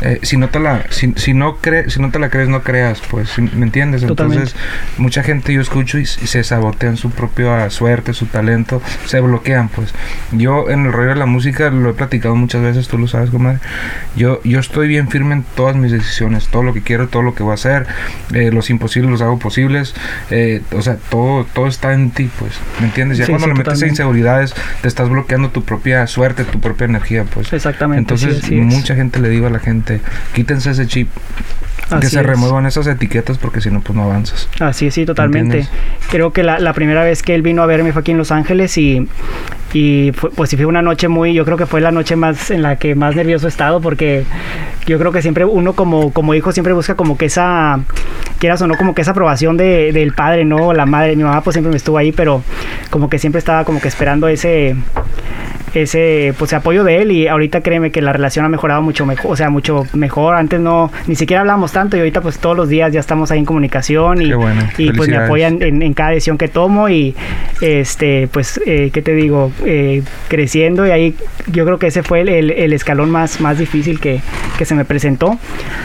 eh, 0.00 0.20
si 0.22 0.36
no 0.36 0.48
te 0.48 0.60
la 0.60 0.84
si, 0.90 1.34
no 1.34 1.56
cre, 1.56 1.90
si 1.90 2.00
no 2.00 2.10
te 2.10 2.18
la 2.18 2.30
crees 2.30 2.48
no 2.48 2.62
creas, 2.62 3.02
pues, 3.10 3.38
¿me 3.38 3.66
entiendes? 3.66 4.02
Entonces, 4.02 4.54
mucha 4.96 5.22
gente 5.22 5.52
yo 5.52 5.60
escucho 5.60 5.98
y, 5.98 6.06
se 6.06 6.42
sabotean 6.42 6.96
su 6.96 7.10
propia 7.10 7.68
suerte, 7.70 8.14
su 8.14 8.26
talento, 8.26 8.80
se 9.04 9.20
bloquean, 9.20 9.68
pues. 9.68 9.92
Yo 10.32 10.70
en 10.70 10.86
el 10.86 10.92
rollo 10.92 11.10
de 11.10 11.16
la 11.16 11.26
música 11.26 11.70
lo 11.70 11.90
he 11.90 11.94
platicado 11.94 12.34
muchas 12.34 12.62
veces, 12.62 12.88
tú 12.88 12.96
lo 12.96 13.08
sabes, 13.08 13.30
comadre. 13.30 13.58
Yo 14.16 14.40
yo 14.44 14.60
estoy 14.60 14.88
bien 14.88 15.08
firme 15.08 15.34
en 15.34 15.44
todas 15.54 15.76
mis 15.76 15.92
decisiones, 15.92 16.48
todo 16.48 16.62
lo 16.62 16.72
que 16.72 16.82
quiero, 16.82 17.08
todo 17.08 17.22
lo 17.22 17.34
que 17.34 17.42
voy 17.42 17.52
a 17.52 17.54
hacer, 17.54 17.86
eh, 18.32 18.50
los 18.52 18.70
imposibles 18.70 19.10
los 19.10 19.20
hago 19.20 19.38
posibles, 19.38 19.94
o 20.72 20.82
sea, 20.82 20.96
todo 21.10 21.44
todo 21.44 21.66
está 21.66 21.92
en 21.92 22.10
ti 22.10 22.30
pues, 22.38 22.52
¿me 22.80 22.86
entiendes? 22.86 23.18
Ya 23.18 23.26
cuando 23.26 23.46
le 23.46 23.54
metes 23.54 23.82
a 23.82 23.86
inseguridades, 23.86 24.54
te 24.80 24.88
estás 24.88 25.08
bloqueando 25.08 25.50
tu 25.50 25.62
propia 25.64 26.06
suerte, 26.06 26.44
tu 26.44 26.60
propia 26.60 26.86
energía, 26.86 27.24
pues. 27.24 27.52
Exactamente. 27.52 28.00
Entonces, 28.00 28.50
mucha 28.50 28.94
gente 28.94 29.20
le 29.20 29.28
digo 29.28 29.46
a 29.46 29.50
la 29.50 29.58
gente, 29.58 30.00
quítense 30.34 30.70
ese 30.70 30.86
chip. 30.86 31.08
que 32.00 32.08
se 32.08 32.22
remuevan 32.22 32.66
esas 32.66 32.86
etiquetas 32.86 33.38
porque 33.38 33.60
si 33.60 33.70
no, 33.70 33.80
pues 33.80 33.96
no 33.96 34.04
avanzas. 34.04 34.48
Así, 34.60 34.90
sí, 34.90 35.06
totalmente. 35.06 35.66
Creo 36.10 36.32
que 36.32 36.42
la, 36.42 36.58
la, 36.58 36.72
primera 36.74 37.02
vez 37.02 37.22
que 37.22 37.34
él 37.34 37.42
vino 37.42 37.62
a 37.62 37.66
verme 37.66 37.92
fue 37.92 38.00
aquí 38.00 38.10
en 38.10 38.18
Los 38.18 38.30
Ángeles 38.30 38.76
y, 38.76 39.08
y 39.72 40.12
pues 40.12 40.50
sí 40.50 40.56
fue 40.56 40.66
una 40.66 40.82
noche 40.82 41.08
muy, 41.08 41.32
yo 41.34 41.44
creo 41.44 41.56
que 41.56 41.66
fue 41.66 41.80
la 41.80 41.90
noche 41.90 42.16
más 42.16 42.50
en 42.50 42.62
la 42.62 42.76
que 42.76 42.94
más 42.94 43.16
nervioso 43.16 43.46
he 43.46 43.50
estado 43.50 43.80
porque 43.80 44.24
yo 44.88 44.98
creo 44.98 45.12
que 45.12 45.20
siempre 45.20 45.44
uno 45.44 45.74
como, 45.74 46.12
como 46.12 46.34
hijo 46.34 46.50
siempre 46.50 46.72
busca 46.72 46.94
como 46.94 47.18
que 47.18 47.26
esa, 47.26 47.80
quieras 48.38 48.62
o 48.62 48.66
no, 48.66 48.74
como 48.74 48.94
que 48.94 49.02
esa 49.02 49.10
aprobación 49.10 49.58
de, 49.58 49.92
del 49.92 50.14
padre, 50.14 50.46
¿no? 50.46 50.72
La 50.72 50.86
madre, 50.86 51.14
mi 51.14 51.24
mamá 51.24 51.42
pues 51.42 51.54
siempre 51.54 51.70
me 51.70 51.76
estuvo 51.76 51.98
ahí, 51.98 52.10
pero 52.10 52.42
como 52.90 53.10
que 53.10 53.18
siempre 53.18 53.38
estaba 53.38 53.64
como 53.64 53.80
que 53.80 53.88
esperando 53.88 54.28
ese 54.28 54.76
ese 55.74 56.34
pues 56.38 56.52
apoyo 56.52 56.84
de 56.84 57.02
él 57.02 57.12
y 57.12 57.28
ahorita 57.28 57.60
créeme 57.60 57.90
que 57.90 58.00
la 58.00 58.12
relación 58.12 58.44
ha 58.44 58.48
mejorado 58.48 58.82
mucho 58.82 59.04
mejor, 59.04 59.32
o 59.32 59.36
sea, 59.36 59.50
mucho 59.50 59.86
mejor. 59.92 60.36
Antes 60.36 60.60
no 60.60 60.90
ni 61.06 61.14
siquiera 61.14 61.40
hablábamos 61.40 61.72
tanto 61.72 61.96
y 61.96 62.00
ahorita 62.00 62.20
pues 62.20 62.38
todos 62.38 62.56
los 62.56 62.68
días 62.68 62.92
ya 62.92 63.00
estamos 63.00 63.30
ahí 63.30 63.40
en 63.40 63.44
comunicación 63.44 64.22
y, 64.22 64.32
y 64.78 64.92
pues 64.92 65.08
me 65.08 65.16
apoyan 65.16 65.60
en, 65.62 65.92
cada 65.94 66.10
decisión 66.10 66.38
que 66.38 66.48
tomo 66.48 66.88
y 66.88 67.14
este 67.60 68.28
pues 68.32 68.60
eh, 68.64 68.90
qué 68.92 69.02
te 69.02 69.14
digo 69.14 69.52
eh, 69.64 70.02
creciendo 70.28 70.86
y 70.86 70.90
ahí 70.90 71.14
yo 71.52 71.64
creo 71.64 71.78
que 71.78 71.88
ese 71.88 72.02
fue 72.02 72.20
el, 72.22 72.28
el- 72.28 72.50
el 72.50 72.72
escalón 72.72 73.10
más, 73.10 73.40
más 73.40 73.58
difícil 73.58 74.00
que, 74.00 74.20
que 74.58 74.64
se 74.64 74.74
me 74.74 74.84
presentó. 74.84 75.38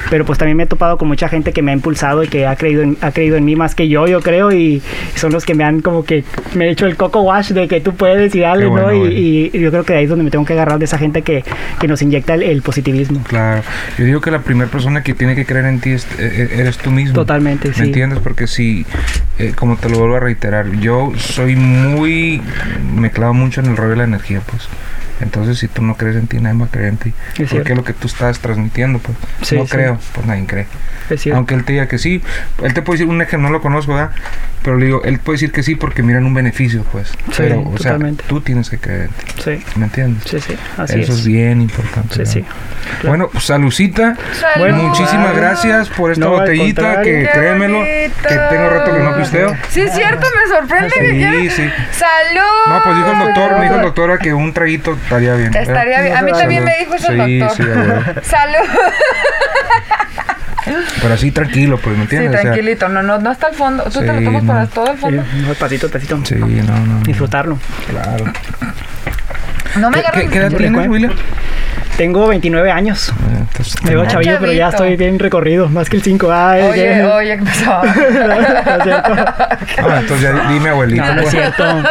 Pero 0.10 0.26
pues 0.26 0.38
también 0.38 0.58
me 0.58 0.64
he 0.64 0.68
topado 0.68 0.98
con 0.98 1.08
mucha 1.08 1.30
gente 1.30 1.54
que 1.54 1.62
me 1.62 1.72
ha 1.72 1.74
impulsado 1.74 2.24
y 2.24 2.28
que 2.28 2.46
ha 2.46 2.56
creído 2.56 2.82
en, 2.84 2.98
ha 3.02 3.12
creído 3.12 3.38
en 3.38 3.46
mí 3.46 3.56
más 3.56 3.74
que 3.76 3.88
yo, 3.88 4.08
yo 4.08 4.22
creo, 4.22 4.52
y 4.52 4.82
son 5.16 5.32
los 5.32 5.46
que 5.46 5.56
me 5.56 5.64
han 5.64 5.82
como 5.82 6.04
que 6.06 6.24
me 6.56 6.66
he 6.68 6.72
hecho 6.72 6.86
el 6.86 6.96
coco 6.96 7.22
wash 7.22 7.52
de 7.52 7.68
que 7.68 7.80
tú 7.82 7.96
puedes 7.96 8.36
y 8.36 8.40
dale, 8.42 8.66
bueno, 8.68 8.88
¿no? 8.92 9.06
Y, 9.06 9.50
y 9.54 9.60
yo 9.60 9.72
creo 9.72 9.84
que 9.84 9.94
ahí 9.96 10.04
es 10.04 10.10
donde 10.10 10.24
me 10.26 10.32
tengo 10.32 10.46
que 10.46 10.54
agarrar 10.54 10.78
de 10.80 10.86
esa 10.86 10.98
gente 10.98 11.22
que, 11.22 11.44
que 11.80 11.88
nos 11.88 12.02
inyecta 12.02 12.34
el, 12.36 12.44
el 12.44 12.62
positivismo. 12.62 13.22
Claro. 13.28 13.64
Yo 13.98 14.06
digo 14.06 14.22
que 14.22 14.32
la 14.32 14.40
primera 14.40 14.70
persona 14.70 15.02
que 15.04 15.14
tiene 15.14 15.36
que 15.36 15.46
creer 15.46 15.66
en 15.66 15.80
ti 15.80 15.92
es- 15.92 16.06
eh, 16.20 16.50
eh, 16.52 16.56
eres 16.60 16.78
tú 16.78 16.92
mismo. 16.92 17.14
Totalmente, 17.16 17.70
¿Me 17.70 17.74
sí. 17.74 17.82
entiendes? 17.84 18.20
Porque 18.20 18.48
si, 18.48 18.86
eh, 19.40 19.54
como 19.56 19.78
te 19.78 19.90
lo 19.90 20.00
vuelvo 20.00 20.16
a 20.18 20.20
reiterar, 20.20 20.70
yo 20.80 21.12
soy 21.18 21.56
muy, 21.56 22.42
me 22.96 23.10
clavo 23.12 23.34
mucho 23.34 23.62
en 23.62 23.68
el 23.68 23.78
rollo 23.78 23.92
de 23.92 23.96
la 23.98 24.04
energía, 24.04 24.42
pues. 24.50 24.68
Entonces, 25.22 25.53
si 25.56 25.68
tú 25.68 25.82
no 25.82 25.96
crees 25.96 26.16
en 26.16 26.28
ti, 26.28 26.38
nadie 26.40 26.60
va 26.60 26.66
a 26.66 26.70
creer 26.70 26.90
en 26.90 26.98
ti. 26.98 27.10
Es 27.10 27.36
Porque 27.36 27.48
cierto. 27.48 27.76
lo 27.76 27.84
que 27.84 27.94
tú 27.94 28.08
estás 28.08 28.40
transmitiendo, 28.40 29.00
pues. 29.00 29.18
Sí, 29.42 29.56
no 29.58 29.64
sí. 29.66 29.72
creo, 29.72 30.00
pues 30.14 30.26
nadie 30.28 30.46
cree. 30.46 30.68
Es 31.10 31.22
cierto. 31.22 31.38
Aunque 31.38 31.54
él 31.56 31.64
te 31.66 31.74
diga 31.74 31.88
que 31.88 31.98
sí, 31.98 32.22
él 32.64 32.74
te 32.74 32.82
puede 32.82 33.00
decir 33.00 33.10
un 33.14 33.22
ejemplo, 33.22 33.50
no 33.50 33.54
lo 33.54 33.62
conozco, 33.62 33.94
¿verdad? 33.94 34.12
Pero 34.64 34.78
le 34.78 34.86
digo, 34.86 35.04
él 35.04 35.20
puede 35.20 35.36
decir 35.36 35.52
que 35.52 35.62
sí 35.62 35.76
porque 35.76 36.02
miran 36.04 36.26
un 36.26 36.34
beneficio, 36.34 36.86
pues. 36.92 37.10
Sí, 37.10 37.16
Pero, 37.38 37.60
o 37.62 37.78
sea, 37.78 37.94
totalmente. 37.94 38.24
tú 38.28 38.40
tienes 38.40 38.70
que 38.70 38.78
creer 38.78 39.02
en 39.02 39.08
ti. 39.10 39.42
Sí, 39.44 39.64
¿Me 39.78 39.86
entiendes? 39.86 40.24
sí, 40.26 40.40
sí. 40.40 40.56
Así 40.78 41.02
Eso 41.02 41.12
es. 41.12 41.20
es. 41.20 41.26
bien 41.26 41.60
importante. 41.62 42.26
Sí, 42.26 42.42
¿verdad? 42.42 42.54
sí. 43.02 43.08
Bueno, 43.08 43.30
pues 43.32 43.44
salucita. 43.44 44.16
Salud. 44.40 44.58
Bueno, 44.60 44.78
Muchísimas 44.84 45.32
Claro. 45.32 45.36
gracias 45.36 45.90
por 45.90 46.12
esta 46.12 46.24
No, 46.26 46.32
botellita 46.32 47.02
que 47.02 47.30
créemelo 47.34 47.80
bonito. 47.80 48.14
que 48.28 48.36
tengo 48.50 48.70
rato 48.70 48.94
que 48.94 49.00
no 49.00 49.18
pisteo. 49.18 49.56
Sí, 49.70 49.82
es 49.82 49.94
cierto, 49.94 50.26
me 50.42 50.56
sorprende 50.56 50.94
que 50.98 51.10
Sí, 51.12 51.18
quieras- 51.18 51.54
sí. 51.56 51.70
¡Salud! 51.92 52.42
No, 52.70 52.84
pues 52.84 52.96
dijo 52.98 53.12
el 53.12 53.20
doctor, 53.20 53.58
me 53.58 53.64
dijo 53.64 53.76
el 53.76 53.82
doctor 53.82 54.20
que 54.20 54.34
un 54.34 54.54
traguito 54.54 54.94
estaría 54.94 55.34
bien. 55.36 55.43
Estaría 55.48 56.02
bien. 56.02 56.16
A 56.16 56.22
mí 56.22 56.30
Salud. 56.32 56.40
también 56.42 56.64
me 56.64 56.78
dijo 56.78 56.96
eso 56.96 57.12
el 57.12 57.26
Sí, 57.26 57.40
doctor. 57.40 57.66
sí. 57.66 58.22
¡Salud! 58.30 58.70
Pero 61.02 61.14
así 61.14 61.32
tranquilo, 61.32 61.78
pues, 61.78 61.98
¿me 61.98 62.04
Sí, 62.08 62.16
entiendes? 62.16 62.30
O 62.30 62.34
sea, 62.34 62.42
tranquilito. 62.44 62.88
No, 62.90 63.04
no, 63.04 63.20
no 63.20 63.30
hasta 63.30 63.48
el 63.50 63.56
fondo. 63.56 63.84
¿Tú 63.84 64.00
te 64.00 64.08
lo 64.08 64.20
Sí, 64.20 64.26
tomas 64.26 64.44
no. 64.44 64.54
para 64.54 64.68
todo 64.68 64.88
el 64.92 64.96
Sí, 64.96 65.02
fondo? 65.02 65.24
no, 65.42 65.48
despacito, 65.50 65.88
despacito. 65.90 66.22
Sí, 66.26 66.36
no, 66.36 66.74
no. 66.74 66.86
no. 66.86 67.00
Disfrutarlo. 67.02 67.60
Claro. 67.90 68.26
No 69.80 69.90
me 69.90 69.96
¿Qué, 69.96 70.08
agarres. 70.08 70.24
qué, 70.26 70.30
qué 70.30 70.38
edad 70.40 70.52
tienes. 70.52 70.88
William? 70.88 71.12
Tengo 71.98 72.28
29 72.28 72.72
años. 72.72 73.10
Eh, 73.10 73.14
entonces, 73.40 73.84
Me 73.84 73.92
veo 73.92 74.02
Ah, 74.02 74.08
chavillo, 74.08 74.38
pero 74.40 74.52
ya 74.52 74.70
estoy 74.70 74.96
bien 74.96 75.20
recorrido. 75.20 75.70
Más 75.70 75.90
que 75.92 75.98
el 75.98 76.02
5. 76.02 76.32
Ay, 76.34 76.62
Oye, 76.64 76.74
¿qué? 76.96 77.04
oye, 77.04 77.38
¿qué 77.38 77.44
pasó? 77.46 77.82
No 77.84 78.34
es 78.78 78.84
cierto. 78.84 79.14
Ah, 79.16 80.00
entonces 80.00 80.22
ya 80.22 80.50
dime 80.50 80.70
abuelito. 80.70 81.06
No, 81.06 81.14
no 81.14 81.22
es 81.22 81.30
pues. 81.30 81.32
cierto. 81.36 81.64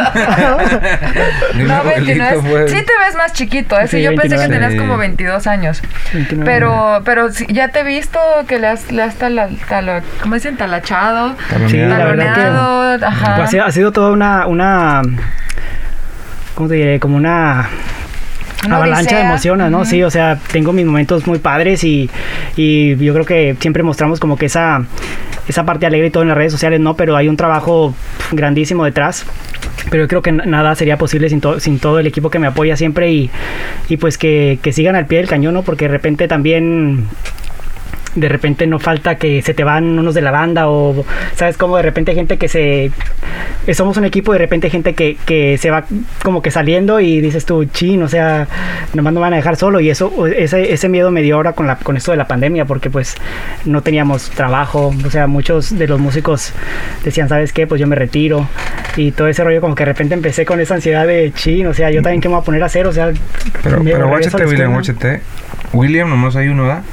Dime 1.53 1.63
No, 1.69 1.73
abuelito, 1.75 2.05
29. 2.05 2.49
pues. 2.49 2.71
Sí 2.71 2.77
te 2.77 2.91
ves 3.05 3.15
más 3.17 3.31
chiquito, 3.33 3.79
¿eh? 3.79 3.87
Sí, 3.87 3.97
Sí, 3.97 4.03
yo 4.03 4.09
pensé 4.11 4.29
que 4.35 4.47
29. 4.47 4.53
tenías 4.55 4.71
Sí. 4.73 4.77
como 4.79 4.97
22 4.97 5.47
años. 5.47 5.81
29. 6.13 6.51
Pero, 6.51 7.01
pero 7.05 7.31
sí, 7.31 7.45
ya 7.49 7.69
te 7.69 7.79
he 7.79 7.83
visto 7.83 8.19
que 8.47 8.59
le 8.59 8.67
has, 8.67 8.91
le 8.91 9.03
has 9.03 9.15
tala, 9.15 9.47
tala- 9.69 10.01
¿cómo 10.21 10.35
dicen? 10.35 10.57
Talachado, 10.57 11.35
Sí, 11.69 11.77
la 11.77 11.97
Taloneado. 11.97 12.05
verdad 12.09 12.33
que- 12.35 12.41
taloneado, 12.41 13.05
ajá. 13.07 13.35
Pues 13.35 13.47
ha 13.47 13.51
sido, 13.51 13.65
ha 13.65 13.71
sido 13.71 13.91
toda 13.93 14.11
una, 14.11 14.47
una. 14.47 15.01
¿Cómo 16.55 16.69
te 16.69 16.75
diré? 16.75 16.99
Como 16.99 17.17
una. 17.17 17.69
Una 18.65 18.77
avalancha 18.77 19.09
de 19.09 19.15
odisea. 19.17 19.29
emociones, 19.29 19.71
¿no? 19.71 19.77
Ujú. 19.79 19.85
Sí, 19.89 20.03
o 20.03 20.09
sea, 20.09 20.39
tengo 20.51 20.71
mis 20.71 20.85
momentos 20.85 21.27
muy 21.27 21.39
padres 21.39 21.83
y, 21.83 22.09
y 22.55 22.95
yo 22.95 23.13
creo 23.13 23.25
que 23.25 23.57
siempre 23.59 23.83
mostramos 23.83 24.21
como 24.21 24.37
que 24.37 24.45
esa, 24.45 24.85
esa 25.49 25.65
parte 25.65 25.85
alegre 25.85 26.07
y 26.07 26.11
todo 26.11 26.23
en 26.23 26.29
las 26.29 26.37
redes 26.37 26.53
sociales, 26.53 26.79
¿no? 26.79 26.95
Pero 26.95 27.17
hay 27.17 27.27
un 27.27 27.35
trabajo 27.35 27.93
grandísimo 28.31 28.85
detrás. 28.85 29.25
Pero 29.89 30.03
yo 30.03 30.07
creo 30.07 30.21
que 30.21 30.31
nada 30.31 30.75
sería 30.75 30.97
posible 30.97 31.27
sin, 31.27 31.41
to- 31.41 31.59
sin 31.59 31.77
todo 31.77 31.99
el 31.99 32.07
equipo 32.07 32.29
que 32.29 32.39
me 32.39 32.47
apoya 32.47 32.77
siempre 32.77 33.11
y, 33.11 33.29
y 33.89 33.97
pues 33.97 34.17
que, 34.17 34.57
que 34.61 34.71
sigan 34.71 34.95
al 34.95 35.07
pie 35.07 35.17
del 35.17 35.27
cañón, 35.27 35.55
¿no? 35.55 35.63
Porque 35.63 35.85
de 35.85 35.91
repente 35.91 36.29
también 36.29 37.07
de 38.15 38.29
repente 38.29 38.67
no 38.67 38.79
falta 38.79 39.15
que 39.15 39.41
se 39.41 39.53
te 39.53 39.63
van 39.63 39.97
unos 39.99 40.13
de 40.13 40.21
la 40.21 40.31
banda 40.31 40.69
o 40.69 41.05
sabes 41.35 41.57
como 41.57 41.77
de 41.77 41.83
repente 41.83 42.13
gente 42.13 42.37
que 42.37 42.47
se 42.47 42.91
somos 43.73 43.97
un 43.97 44.05
equipo 44.05 44.33
de 44.33 44.39
repente 44.39 44.69
gente 44.69 44.93
que, 44.93 45.17
que 45.25 45.57
se 45.57 45.69
va 45.69 45.85
como 46.23 46.41
que 46.41 46.51
saliendo 46.51 46.99
y 46.99 47.21
dices 47.21 47.45
tú 47.45 47.65
chin 47.65 48.03
o 48.03 48.07
sea 48.07 48.47
nomás 48.93 49.13
no 49.13 49.19
me 49.19 49.23
van 49.25 49.33
a 49.33 49.37
dejar 49.37 49.55
solo 49.55 49.79
y 49.79 49.89
eso 49.89 50.27
ese, 50.27 50.73
ese 50.73 50.89
miedo 50.89 51.11
me 51.11 51.21
dio 51.21 51.35
ahora 51.35 51.53
con 51.53 51.67
la 51.67 51.77
con 51.77 51.97
esto 51.97 52.11
de 52.11 52.17
la 52.17 52.27
pandemia 52.27 52.65
porque 52.65 52.89
pues 52.89 53.15
no 53.65 53.81
teníamos 53.81 54.29
trabajo. 54.31 54.93
O 55.05 55.09
sea 55.09 55.27
muchos 55.27 55.77
de 55.77 55.87
los 55.87 55.99
músicos 55.99 56.53
decían 57.03 57.29
sabes 57.29 57.53
qué 57.53 57.67
pues 57.67 57.79
yo 57.79 57.87
me 57.87 57.95
retiro 57.95 58.47
y 58.95 59.11
todo 59.11 59.27
ese 59.27 59.43
rollo 59.43 59.61
como 59.61 59.75
que 59.75 59.81
de 59.81 59.91
repente 59.91 60.13
empecé 60.13 60.45
con 60.45 60.59
esa 60.59 60.75
ansiedad 60.75 61.07
de 61.07 61.31
chin 61.33 61.67
o 61.67 61.73
sea 61.73 61.91
yo 61.91 62.01
también 62.01 62.21
qué 62.21 62.29
me 62.29 62.35
voy 62.35 62.41
a 62.41 62.45
poner 62.45 62.63
a 62.63 62.67
hacer 62.67 62.87
o 62.87 62.93
sea 62.93 63.11
Pero, 63.63 63.83
pero 63.83 64.07
guáchate, 64.07 64.45
William, 64.45 64.73
guáchate. 64.73 65.21
William 65.73 66.09
nomás 66.09 66.35
hay 66.35 66.49
uno, 66.49 66.63
¿verdad? 66.63 66.83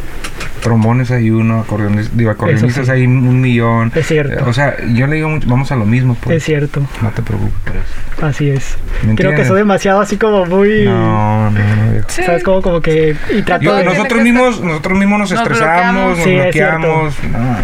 Trombones 0.63 1.11
hay 1.11 1.31
uno, 1.31 1.61
acordeones, 1.61 2.17
digo, 2.17 2.31
acordeonistas 2.31 2.85
sí. 2.87 2.93
hay 2.93 3.07
un 3.07 3.41
millón. 3.41 3.91
Es 3.95 4.07
cierto. 4.07 4.41
Eh, 4.41 4.43
O 4.47 4.53
sea, 4.53 4.77
yo 4.93 5.07
le 5.07 5.17
digo 5.17 5.29
mucho, 5.31 5.49
vamos 5.49 5.73
a 5.73 5.77
lo 5.77 5.87
mismo, 5.87 6.17
pues. 6.21 6.37
es 6.37 6.45
cierto 6.45 6.81
No 7.03 7.09
te 7.11 7.23
preocupes 7.23 7.55
por 7.65 7.77
eso. 7.77 8.27
Así 8.27 8.51
es. 8.51 8.77
¿Me 9.07 9.15
Creo 9.15 9.35
que 9.35 9.45
soy 9.47 9.59
demasiado 9.59 10.01
así 10.03 10.19
como 10.19 10.45
muy... 10.45 10.85
No, 10.85 11.51
no, 11.51 11.59
no. 11.59 12.03
Sí. 12.09 12.23
¿Sabes? 12.23 12.43
Como, 12.45 12.61
como 12.61 12.81
que... 12.83 13.17
Y 13.31 13.41
trato 13.43 13.63
Yo- 13.65 13.71
Todo 13.71 13.77
de- 13.79 13.83
tiene 13.85 13.97
nosotros 13.99 14.23
mismos, 14.23 14.61
nosotros 14.61 14.99
mismos 14.99 15.19
nos, 15.21 15.31
Nos 15.33 15.41
estresamos, 15.41 16.19
nos 16.19 16.27
bloqueamos. 16.27 17.15
Sí, 17.15 17.21
es 17.29 17.31
cierto. 17.33 17.39
No, 17.39 17.57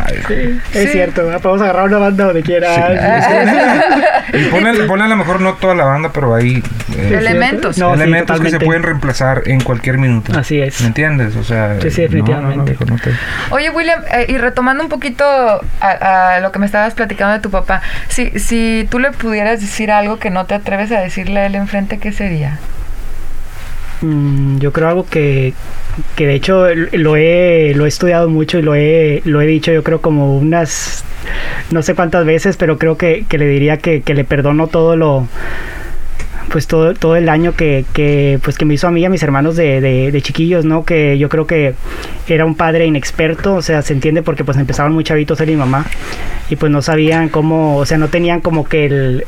es 0.73 0.83
Sí. 0.83 0.89
cierto. 0.93 1.23
Podemos 1.43 1.61
agarrar 1.63 1.85
una 1.85 1.99
banda 1.99 2.25
donde 2.25 2.43
quiera. 2.43 3.67
Y 4.33 4.45
ponle, 4.47 4.73
ponle 4.87 5.05
a 5.05 5.09
lo 5.09 5.17
mejor 5.17 5.41
no 5.41 5.55
toda 5.55 5.75
la 5.75 5.85
banda, 5.85 6.11
pero 6.13 6.35
hay 6.35 6.63
eh, 6.97 7.17
Elementos. 7.19 7.79
No, 7.79 7.89
sí, 7.95 8.01
elementos 8.03 8.41
que 8.41 8.51
se 8.51 8.61
pueden 8.61 8.83
reemplazar 8.83 9.43
en 9.47 9.61
cualquier 9.61 9.99
minuto. 9.99 10.37
Así 10.39 10.61
es. 10.61 10.81
¿Me 10.81 10.89
entiendes? 10.89 11.37
O 11.37 11.45
sea, 11.45 11.77
Sí, 11.81 11.91
sí, 11.91 12.03
no, 12.03 12.09
no, 12.09 12.41
no, 12.43 12.65
definitivamente. 12.65 12.71
viejo, 12.73 12.85
no 12.87 12.97
te- 12.97 13.11
Oye, 13.51 13.71
William, 13.71 14.01
eh, 14.13 14.27
y 14.29 14.39
retomando 14.39 14.83
un 14.83 14.89
poquito 14.89 15.25
a, 15.25 16.35
a 16.35 16.41
lo 16.41 16.53
que 16.53 16.59
me 16.59 16.67
estabas 16.67 16.95
platicando 16.95 17.35
de 17.35 17.41
tu 17.41 17.51
papá, 17.51 17.83
si, 18.09 18.39
si 18.39 18.87
tú 18.91 18.99
le 18.99 19.11
pudieras 19.13 19.61
decir 19.61 19.91
algo 19.91 20.19
que 20.19 20.31
no 20.31 20.47
te 20.47 20.55
atreves 20.55 20.91
a 20.93 21.01
decirle 21.01 21.41
a 21.41 21.47
él 21.47 21.55
enfrente, 21.55 21.99
¿qué 21.99 22.13
sería? 22.13 22.59
Mm, 24.03 24.59
yo 24.59 24.73
creo 24.73 24.89
algo 24.89 25.07
que, 25.07 25.55
que 26.17 26.27
de 26.27 26.35
hecho 26.35 26.67
lo 26.75 27.17
he, 27.17 27.73
lo 27.75 27.87
he 27.87 27.89
estudiado 27.89 28.29
mucho 28.29 28.59
y 28.59 28.63
lo 28.63 28.75
he, 28.75 29.23
lo 29.25 29.41
he 29.41 29.47
dicho 29.47 29.73
yo 29.73 29.83
creo 29.83 30.01
como 30.03 30.37
unas 30.37 31.05
no 31.71 31.83
sé 31.83 31.95
cuántas 31.95 32.25
veces, 32.27 32.57
pero 32.57 32.79
creo 32.79 32.97
que, 32.97 33.25
que 33.29 33.39
le 33.39 33.47
diría 33.49 33.79
que, 33.79 34.03
que 34.03 34.15
le 34.15 34.25
perdono 34.25 34.67
todo 34.69 34.97
lo 34.97 35.27
pues 36.51 36.67
todo, 36.69 36.95
todo 36.95 37.17
el 37.17 37.27
daño 37.27 37.55
que, 37.55 37.85
que, 37.93 38.39
pues 38.43 38.57
que 38.57 38.65
me 38.65 38.75
hizo 38.75 38.87
a 38.87 38.91
mí 38.91 39.01
y 39.01 39.05
a 39.05 39.11
mis 39.11 39.23
hermanos 39.23 39.57
de, 39.57 39.81
de, 39.81 40.13
de 40.13 40.23
chiquillos, 40.23 40.65
¿no? 40.65 40.85
Que 40.85 41.19
yo 41.19 41.29
creo 41.29 41.47
que 41.47 41.75
era 42.29 42.45
un 42.45 42.55
padre 42.55 42.87
inexperto, 42.87 43.55
o 43.55 43.63
sea, 43.63 43.83
se 43.83 43.93
entiende 43.93 44.23
porque 44.23 44.45
pues 44.45 44.57
empezaban 44.57 44.93
muy 44.93 45.03
chavitos 45.03 45.41
él 45.41 45.51
y 45.51 45.53
mi 45.53 45.59
mamá 45.59 45.87
y 46.49 46.57
pues 46.57 46.71
no 46.71 46.83
sabían 46.83 47.29
cómo, 47.31 47.77
o 47.77 47.87
sea, 47.87 47.99
no 47.99 48.09
tenían 48.09 48.41
como 48.41 48.65
que 48.65 48.87
el, 48.87 49.25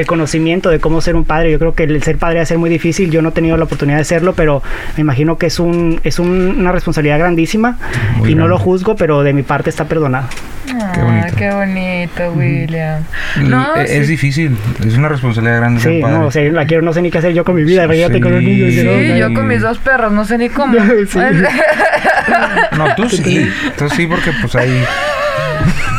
el 0.00 0.06
conocimiento 0.06 0.70
de 0.70 0.80
cómo 0.80 1.00
ser 1.00 1.16
un 1.16 1.24
padre. 1.24 1.50
Yo 1.52 1.58
creo 1.58 1.74
que 1.74 1.84
el 1.84 2.02
ser 2.02 2.16
padre 2.18 2.36
va 2.36 2.42
a 2.42 2.46
ser 2.46 2.58
muy 2.58 2.70
difícil. 2.70 3.10
Yo 3.10 3.22
no 3.22 3.28
he 3.30 3.32
tenido 3.32 3.56
la 3.56 3.64
oportunidad 3.64 3.98
de 3.98 4.04
serlo, 4.04 4.34
pero 4.34 4.62
me 4.96 5.00
imagino 5.02 5.38
que 5.38 5.46
es 5.46 5.58
un 5.60 6.00
es 6.04 6.18
un- 6.18 6.56
una 6.58 6.72
responsabilidad 6.72 7.18
grandísima 7.18 7.78
Muy 8.16 8.32
y 8.32 8.34
no 8.34 8.42
lo 8.48 8.56
grande. 8.56 8.64
juzgo, 8.64 8.96
pero 8.96 9.22
de 9.22 9.32
mi 9.32 9.42
parte 9.42 9.70
está 9.70 9.84
perdonado. 9.86 10.26
Qué 10.66 11.00
bonito. 11.02 11.36
qué 11.36 11.50
bonito, 11.50 12.32
William. 12.34 13.02
Y 13.36 13.44
No, 13.48 13.76
e- 13.76 13.86
sí. 13.86 13.94
es 13.96 14.08
difícil, 14.08 14.56
es 14.84 14.96
una 14.96 15.08
responsabilidad 15.08 15.58
grande 15.58 15.80
Sí, 15.80 15.84
ser 15.88 16.00
padre. 16.00 16.18
no, 16.18 16.26
o 16.26 16.30
sea, 16.30 16.50
la 16.50 16.66
quiero, 16.66 16.82
no 16.82 16.92
sé 16.92 17.02
ni 17.02 17.10
qué 17.10 17.18
hacer 17.18 17.32
yo 17.34 17.44
con 17.44 17.54
mi 17.54 17.64
vida. 17.64 17.84
Imagínate 17.84 18.20
con 18.20 18.32
un 18.32 18.40
Sí. 18.40 18.46
niño. 18.46 18.70
Sí, 18.70 18.82
no, 18.82 18.92
no, 18.96 19.16
yo 19.16 19.34
con 19.34 19.46
mis 19.46 19.60
dos 19.60 19.78
perros, 19.78 20.10
no 20.12 20.24
sé 20.24 20.38
ni 20.38 20.48
cómo. 20.48 20.74
Sí. 21.08 21.18
No, 22.78 22.94
tú 22.96 23.08
sí, 23.08 23.48
tú 23.76 23.88
sí 23.90 24.06
porque 24.06 24.30
pues 24.40 24.54
ahí... 24.56 24.82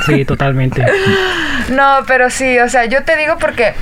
Sí, 0.05 0.25
totalmente. 0.25 0.83
No, 1.69 2.03
pero 2.07 2.29
sí, 2.29 2.59
o 2.59 2.69
sea, 2.69 2.85
yo 2.85 3.03
te 3.03 3.15
digo 3.15 3.37
porque 3.39 3.73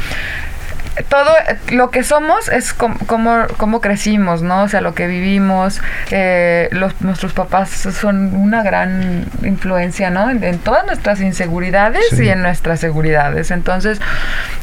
todo 1.10 1.32
lo 1.72 1.90
que 1.90 2.04
somos 2.04 2.50
es 2.50 2.74
com- 2.74 2.98
como, 3.08 3.46
como 3.58 3.82
crecimos, 3.82 4.42
¿no? 4.42 4.64
O 4.64 4.68
sea, 4.68 4.82
lo 4.82 4.94
que 4.94 5.08
vivimos, 5.08 5.82
eh, 6.12 6.70
los, 6.72 7.02
nuestros 7.02 7.34
papás 7.34 7.70
son 7.70 8.36
una 8.36 8.64
gran 8.64 9.26
influencia, 9.44 10.10
¿no? 10.10 10.30
En, 10.30 10.44
en 10.44 10.60
todas 10.60 10.86
nuestras 10.86 11.20
inseguridades 11.22 12.04
Sí. 12.12 12.26
y 12.26 12.30
en 12.30 12.42
nuestras 12.42 12.80
seguridades. 12.80 13.52
Entonces, 13.52 14.00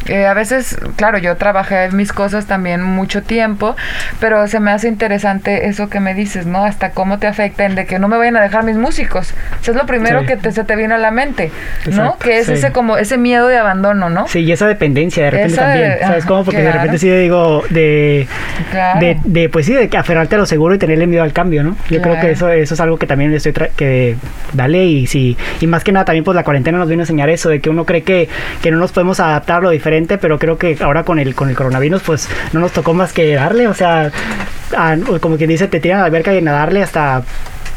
eh, 0.06 0.26
a 0.26 0.34
veces, 0.34 0.78
claro, 0.96 1.18
yo 1.18 1.37
trabajé 1.37 1.84
en 1.84 1.96
mis 1.96 2.12
cosas 2.12 2.46
también 2.46 2.82
mucho 2.82 3.22
tiempo, 3.22 3.76
pero 4.20 4.46
se 4.49 4.60
me 4.60 4.70
hace 4.70 4.88
interesante 4.88 5.66
eso 5.66 5.88
que 5.88 6.00
me 6.00 6.14
dices, 6.14 6.46
¿no? 6.46 6.64
Hasta 6.64 6.90
cómo 6.90 7.18
te 7.18 7.26
afectan 7.26 7.75
de 7.75 7.87
que 7.87 7.99
no 7.99 8.08
me 8.08 8.16
vayan 8.16 8.37
a 8.37 8.40
dejar 8.42 8.64
mis 8.64 8.76
músicos. 8.76 9.34
Eso 9.60 9.72
es 9.72 9.76
lo 9.76 9.87
primero 9.87 10.20
Sí. 10.20 10.26
que 10.26 10.37
te- 10.37 10.52
se 10.52 10.64
te 10.64 10.76
viene 10.76 10.94
a 10.94 10.99
la 10.99 11.10
mente, 11.10 11.50
¿no? 11.87 12.18
Que 12.18 12.38
es 12.38 12.46
sí. 12.46 12.52
ese 12.52 12.72
como 12.72 12.96
ese 12.99 13.18
miedo 13.18 13.49
de 13.49 13.58
abandono, 13.58 14.10
¿no? 14.10 14.26
Sí, 14.28 14.40
y 14.40 14.52
esa 14.52 14.66
dependencia 14.66 15.25
de 15.25 15.30
repente 15.30 15.54
Esa 15.54 15.68
de- 15.68 15.88
también. 15.90 16.19
¿Sabes 16.20 16.26
cómo? 16.26 16.44
Porque 16.44 16.62
de 16.62 16.72
repente 16.72 16.98
sí 16.98 17.10
digo 17.10 17.62
de, 17.70 18.26
Claro. 18.70 19.00
de, 19.00 19.18
de, 19.24 19.48
pues 19.48 19.66
sí, 19.66 19.72
de 19.72 19.88
que 19.88 19.96
aferrarte 19.96 20.34
a 20.34 20.38
lo 20.38 20.46
seguro 20.46 20.74
y 20.74 20.78
tenerle 20.78 21.06
miedo 21.06 21.22
al 21.22 21.32
cambio, 21.32 21.62
¿no? 21.62 21.76
Yo 21.88 22.00
creo 22.02 22.20
que 22.20 22.30
eso, 22.32 22.48
eso 22.50 22.74
es 22.74 22.80
algo 22.80 22.98
que 22.98 23.06
también 23.06 23.30
le 23.30 23.38
estoy 23.38 23.52
tra- 23.52 23.70
que 23.74 24.16
dale 24.52 24.84
y 24.86 25.06
sí, 25.06 25.36
y 25.60 25.66
más 25.66 25.82
que 25.84 25.92
nada 25.92 26.04
también 26.04 26.24
pues 26.24 26.34
la 26.34 26.44
cuarentena 26.44 26.78
nos 26.78 26.88
viene 26.88 27.02
a 27.02 27.04
enseñar 27.04 27.30
eso, 27.30 27.48
de 27.48 27.60
que 27.60 27.70
uno 27.70 27.84
cree 27.84 28.02
que, 28.02 28.28
que 28.62 28.70
no 28.70 28.78
nos 28.78 28.92
podemos 28.92 29.18
adaptar 29.20 29.58
a 29.58 29.60
lo 29.62 29.70
diferente, 29.70 30.18
pero 30.18 30.38
creo 30.38 30.58
que 30.58 30.76
ahora 30.80 31.02
con 31.04 31.18
el, 31.18 31.34
con 31.34 31.48
el 31.48 31.56
coronavirus 31.56 32.02
pues 32.02 32.28
no 32.52 32.60
nos 32.60 32.72
tocó 32.72 32.94
más 32.94 33.12
que 33.12 33.34
darle, 33.34 33.66
o 33.68 33.74
sea, 33.74 34.10
como 35.20 35.36
quien 35.36 35.48
dice, 35.50 35.68
te 35.68 35.80
tiran 35.80 35.98
a 35.98 36.02
la 36.02 36.06
alberca 36.06 36.34
y 36.34 36.40
nadarle 36.42 36.82
hasta 36.82 37.22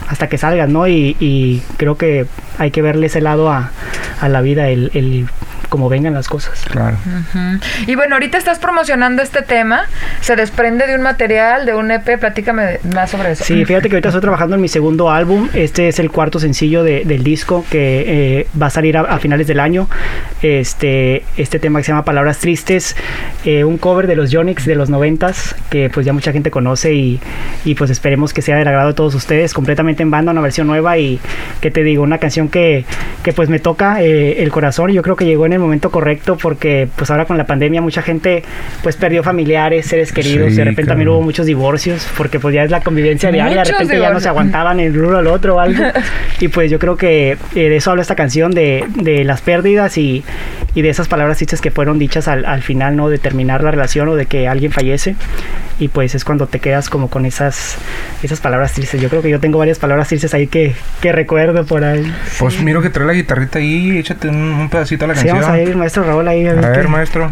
hasta 0.09 0.27
que 0.27 0.37
salgas, 0.37 0.67
¿no? 0.67 0.85
Y, 0.87 1.15
y, 1.21 1.61
creo 1.77 1.95
que 1.97 2.25
hay 2.59 2.71
que 2.71 2.81
verle 2.81 3.05
ese 3.07 3.21
lado 3.21 3.49
a, 3.49 3.71
a 4.19 4.27
la 4.29 4.41
vida, 4.41 4.67
el, 4.67 4.91
el 4.93 5.27
como 5.73 5.89
vengan 5.89 6.13
las 6.13 6.27
cosas. 6.27 6.63
Claro. 6.69 6.97
Y 7.87 7.95
bueno, 7.95 8.13
ahorita 8.13 8.37
estás 8.37 8.59
promocionando 8.59 9.23
este 9.23 9.41
tema, 9.41 9.87
se 10.21 10.35
desprende 10.35 10.85
de 10.85 10.93
un 10.93 11.01
material, 11.01 11.65
de 11.65 11.73
un 11.73 11.89
EP, 11.89 12.19
platícame 12.19 12.79
más 12.93 13.09
sobre 13.09 13.31
eso. 13.31 13.43
Sí, 13.43 13.65
fíjate 13.65 13.89
que 13.89 13.95
ahorita 13.95 14.09
estoy 14.09 14.21
trabajando 14.21 14.55
en 14.55 14.61
mi 14.61 14.67
segundo 14.67 15.09
álbum, 15.09 15.49
este 15.55 15.87
es 15.87 15.97
el 15.97 16.11
cuarto 16.11 16.39
sencillo 16.39 16.83
de, 16.83 17.05
del 17.05 17.23
disco 17.23 17.65
que 17.71 18.03
eh, 18.05 18.47
va 18.61 18.67
a 18.67 18.69
salir 18.69 18.95
a, 18.97 19.17
finales 19.17 19.47
del 19.47 19.59
año, 19.59 19.89
este, 20.43 21.23
este 21.37 21.57
tema 21.57 21.79
que 21.79 21.85
se 21.85 21.91
llama 21.91 22.05
Palabras 22.05 22.37
Tristes, 22.37 22.95
eh, 23.43 23.63
un 23.63 23.79
cover 23.79 24.05
de 24.05 24.15
los 24.15 24.29
Yonix 24.29 24.67
de 24.67 24.75
los 24.75 24.91
noventas, 24.91 25.55
que 25.71 25.89
pues 25.89 26.05
ya 26.05 26.13
mucha 26.13 26.31
gente 26.31 26.51
conoce 26.51 26.93
y, 26.93 27.19
y 27.65 27.73
pues 27.73 27.89
esperemos 27.89 28.31
que 28.31 28.43
sea 28.43 28.57
del 28.57 28.67
agrado 28.67 28.89
de 28.89 28.93
todos 28.93 29.15
ustedes, 29.15 29.55
completamente 29.55 30.03
en 30.03 30.11
banda, 30.11 30.33
una 30.33 30.41
versión 30.41 30.67
nueva 30.67 30.99
y 30.99 31.19
que 31.61 31.71
te 31.71 31.81
digo, 31.81 32.03
una 32.03 32.19
canción 32.19 32.47
que, 32.49 32.85
que 33.23 33.33
pues 33.33 33.49
me 33.49 33.57
toca 33.57 34.03
eh, 34.03 34.43
el 34.43 34.51
corazón, 34.51 34.91
yo 34.91 35.01
creo 35.01 35.15
que 35.15 35.25
llegó 35.25 35.47
en 35.47 35.53
el 35.53 35.62
momento 35.63 35.91
correcto 35.91 36.37
porque 36.37 36.87
pues 36.95 37.09
ahora 37.11 37.25
con 37.25 37.37
la 37.37 37.45
pandemia 37.45 37.81
mucha 37.81 38.01
gente 38.01 38.43
pues 38.81 38.95
perdió 38.95 39.23
familiares, 39.23 39.85
seres 39.85 40.11
queridos, 40.11 40.55
de 40.55 40.63
repente 40.63 40.89
también 40.89 41.09
hubo 41.09 41.21
muchos 41.21 41.45
divorcios 41.45 42.07
porque 42.17 42.39
pues 42.39 42.53
ya 42.53 42.63
es 42.63 42.71
la 42.71 42.81
convivencia 42.81 43.31
diaria, 43.31 43.63
de 43.63 43.71
repente 43.71 43.99
ya 43.99 44.11
no 44.11 44.19
se 44.19 44.29
aguantaban 44.29 44.79
el 44.79 44.97
uno 44.97 45.17
al 45.17 45.27
otro 45.27 45.55
o 45.55 45.59
algo. 45.59 45.83
Y 46.39 46.49
pues 46.49 46.69
yo 46.69 46.77
creo 46.77 46.97
que 46.97 47.31
eh, 47.31 47.37
de 47.53 47.75
eso 47.75 47.91
habla 47.91 48.01
esta 48.01 48.15
canción 48.15 48.51
de, 48.51 48.85
de 48.95 49.23
las 49.23 49.41
pérdidas 49.41 49.97
y, 49.97 50.23
y, 50.75 50.81
de 50.81 50.89
esas 50.89 51.07
palabras 51.07 51.37
tristes 51.37 51.61
que 51.61 51.71
fueron 51.71 51.99
dichas 51.99 52.27
al, 52.27 52.45
al 52.45 52.61
final, 52.61 52.95
¿no? 52.95 53.09
De 53.09 53.17
terminar 53.17 53.63
la 53.63 53.71
relación 53.71 54.07
o 54.09 54.15
de 54.15 54.25
que 54.25 54.47
alguien 54.47 54.71
fallece 54.71 55.15
y 55.79 55.87
pues 55.87 56.13
es 56.15 56.23
cuando 56.25 56.47
te 56.47 56.59
quedas 56.59 56.89
como 56.89 57.09
con 57.09 57.25
esas 57.25 57.77
esas 58.21 58.39
palabras 58.39 58.73
tristes. 58.73 59.01
Yo 59.01 59.09
creo 59.09 59.21
que 59.21 59.29
yo 59.29 59.39
tengo 59.39 59.57
varias 59.57 59.79
palabras 59.79 60.07
tristes 60.07 60.33
ahí 60.33 60.47
que, 60.47 60.75
que 61.01 61.11
recuerdo 61.11 61.65
por 61.65 61.83
ahí. 61.83 62.11
Pues 62.39 62.61
miro 62.61 62.81
que 62.81 62.89
trae 62.89 63.05
la 63.07 63.13
guitarrita 63.13 63.59
ahí, 63.59 63.97
échate 63.97 64.27
un, 64.29 64.35
un 64.35 64.69
pedacito 64.69 65.05
a 65.05 65.07
la 65.09 65.15
Sí, 65.15 65.27
canción. 65.27 65.41
vamos 65.41 65.55
a 65.55 65.61
ir, 65.61 65.75
maestro 65.75 66.03
Raúl, 66.03 66.27
ahí. 66.27 66.45
A 66.47 66.53
ver, 66.53 66.87
maestro. 66.87 67.31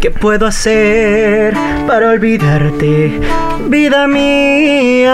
¿Qué 0.00 0.10
puedo 0.10 0.46
hacer 0.46 1.54
para 1.86 2.08
olvidarte, 2.08 3.20
vida 3.68 4.06
mía? 4.06 5.06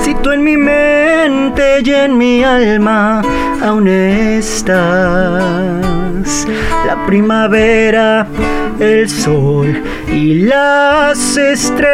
Si 0.00 0.12
tú 0.16 0.32
en 0.32 0.42
mi 0.42 0.56
mente 0.56 1.82
y 1.84 1.90
en 1.92 2.18
mi 2.18 2.42
alma 2.42 3.22
aún 3.62 3.86
estás. 3.86 4.74
La 6.84 7.06
primavera, 7.06 8.26
el 8.80 9.08
sol 9.08 9.80
y 10.08 10.40
las 10.40 11.36
estrellas, 11.36 11.86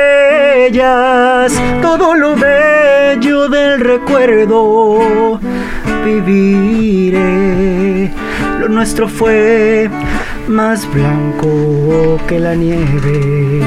todo 1.82 2.14
lo 2.14 2.34
bello 2.36 3.50
del 3.50 3.80
recuerdo 3.80 5.38
viviré. 6.04 7.22
Lo 8.60 8.68
nuestro 8.68 9.08
fue 9.08 9.90
más 10.48 10.92
blanco 10.92 12.18
que 12.26 12.38
la 12.38 12.54
nieve. 12.54 13.60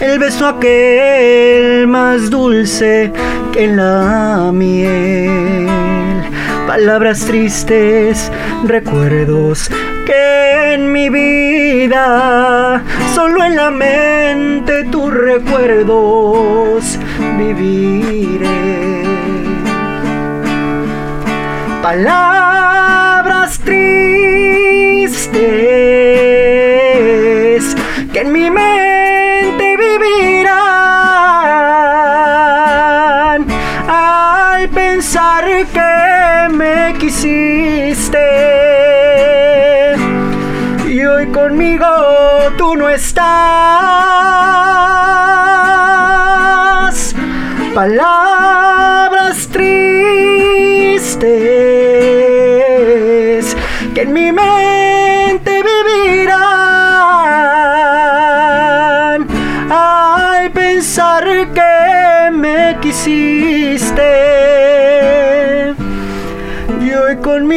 El 0.00 0.18
beso 0.18 0.46
aquel 0.46 1.86
más 1.86 2.30
dulce 2.30 3.12
que 3.52 3.66
la 3.66 4.50
miel. 4.52 5.68
Palabras 6.66 7.24
tristes, 7.24 8.30
recuerdos 8.64 9.70
que 10.06 10.74
en 10.74 10.92
mi 10.92 11.08
vida, 11.08 12.82
solo 13.14 13.44
en 13.44 13.56
la 13.56 13.70
mente 13.70 14.84
tus 14.84 15.12
recuerdos 15.12 16.98
viviré. 17.38 18.48
Palabras 21.82 23.58
que 28.12 28.20
en 28.20 28.30
mi 28.30 28.50
mente 28.50 29.76
vivirán 29.78 30.66
al 33.88 34.68
pensar 34.68 35.44
que 35.72 36.48
me 36.52 36.94
quisiste 36.98 38.18
y 40.86 41.02
hoy 41.06 41.26
conmigo 41.28 41.86
tú 42.58 42.76
no 42.76 42.90
estás. 42.90 43.24
Palabras 47.74 48.37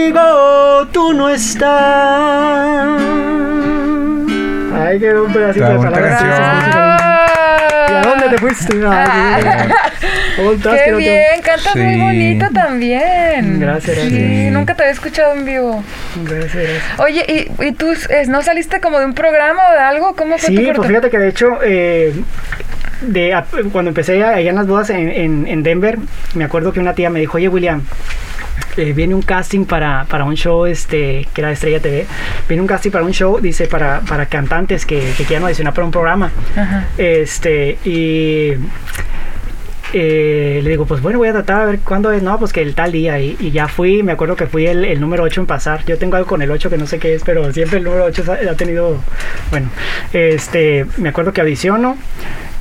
conmigo 0.09 0.87
tú 0.91 1.13
no 1.13 1.29
estás. 1.29 1.71
Ay, 4.73 4.99
qué 4.99 5.13
un 5.13 5.31
pedacito 5.31 5.69
de 5.69 5.75
palabras 5.77 6.19
tristes. 6.19 6.39
¿Y 7.89 7.93
a 7.93 8.01
dónde 8.03 8.29
te 8.29 8.37
fuiste? 8.37 8.73
Ay, 8.87 9.43
¿Cómo 10.37 10.51
estás? 10.53 10.81
Qué 10.81 10.91
no 10.91 10.97
bien, 10.97 11.41
cantas 11.43 11.75
muy 11.75 11.93
Sí. 11.95 12.01
bonito 12.01 12.45
también. 12.53 13.59
Gracias, 13.59 13.97
Sí, 13.97 14.09
gracias. 14.09 14.53
nunca 14.53 14.75
te 14.75 14.83
había 14.83 14.93
escuchado 14.93 15.33
en 15.33 15.45
vivo. 15.45 15.83
Gracias, 16.23 16.53
gracias. 16.55 16.99
Oye, 16.99 17.25
¿y, 17.59 17.65
y 17.67 17.71
tú 17.73 17.91
eh, 18.09 18.25
no 18.27 18.41
saliste 18.41 18.79
como 18.81 18.99
de 18.99 19.05
un 19.05 19.13
programa 19.13 19.61
o 19.69 19.73
de 19.73 19.79
algo? 19.79 20.15
¿Cómo 20.15 20.37
fue 20.37 20.49
tu 20.49 20.57
Sí, 20.57 20.65
corto? 20.65 20.77
pues 20.81 20.87
fíjate 20.89 21.09
que 21.09 21.19
de 21.19 21.27
hecho, 21.29 21.59
eh, 21.63 22.13
de, 23.01 23.33
a- 23.33 23.45
cuando 23.71 23.89
empecé 23.89 24.23
allá 24.23 24.39
en 24.39 24.55
las 24.55 24.67
bodas 24.67 24.89
en, 24.89 25.09
en- 25.09 25.47
en 25.47 25.63
Denver, 25.63 25.97
me 26.33 26.43
acuerdo 26.45 26.71
que 26.73 26.79
una 26.79 26.93
tía 26.93 27.09
me 27.09 27.19
dijo, 27.19 27.37
oye 27.37 27.49
William, 27.49 27.83
eh, 28.77 28.93
viene 28.93 29.15
un 29.15 29.21
casting 29.21 29.65
para, 29.65 30.05
para 30.05 30.23
un 30.23 30.35
show 30.35 30.65
este 30.65 31.27
que 31.33 31.41
era 31.41 31.49
de 31.49 31.53
Estrella 31.55 31.79
TV, 31.79 32.05
viene 32.47 32.61
un 32.61 32.67
casting 32.67 32.91
para 32.91 33.03
un 33.03 33.11
show, 33.11 33.39
dice, 33.39 33.67
para, 33.67 34.01
para 34.01 34.25
cantantes 34.25 34.85
que, 34.85 35.13
que 35.17 35.23
quieran 35.25 35.43
audicionar 35.43 35.73
para 35.73 35.85
un 35.85 35.91
programa. 35.91 36.31
Ajá. 36.55 36.87
Este, 36.97 37.77
y 37.85 38.53
eh, 39.93 40.61
le 40.63 40.69
digo, 40.69 40.85
pues 40.85 41.01
bueno, 41.01 41.19
voy 41.19 41.27
a 41.27 41.33
tratar 41.33 41.61
a 41.61 41.65
ver 41.65 41.79
cuándo 41.79 42.11
es. 42.11 42.23
No, 42.23 42.37
pues 42.39 42.53
que 42.53 42.61
el 42.61 42.75
tal 42.75 42.91
día. 42.91 43.19
Y, 43.19 43.35
y 43.39 43.51
ya 43.51 43.67
fui, 43.67 44.03
me 44.03 44.13
acuerdo 44.13 44.35
que 44.35 44.47
fui 44.47 44.65
el, 44.67 44.85
el 44.85 45.01
número 45.01 45.23
8 45.23 45.41
en 45.41 45.47
pasar. 45.47 45.83
Yo 45.85 45.97
tengo 45.97 46.15
algo 46.15 46.27
con 46.27 46.41
el 46.41 46.51
8 46.51 46.69
que 46.69 46.77
no 46.77 46.87
sé 46.87 46.99
qué 46.99 47.15
es, 47.15 47.23
pero 47.23 47.51
siempre 47.51 47.79
el 47.79 47.83
número 47.83 48.05
8 48.05 48.23
ha, 48.27 48.51
ha 48.51 48.55
tenido. 48.55 48.97
Bueno, 49.49 49.69
este, 50.13 50.85
me 50.97 51.09
acuerdo 51.09 51.33
que 51.33 51.41
audiciono. 51.41 51.97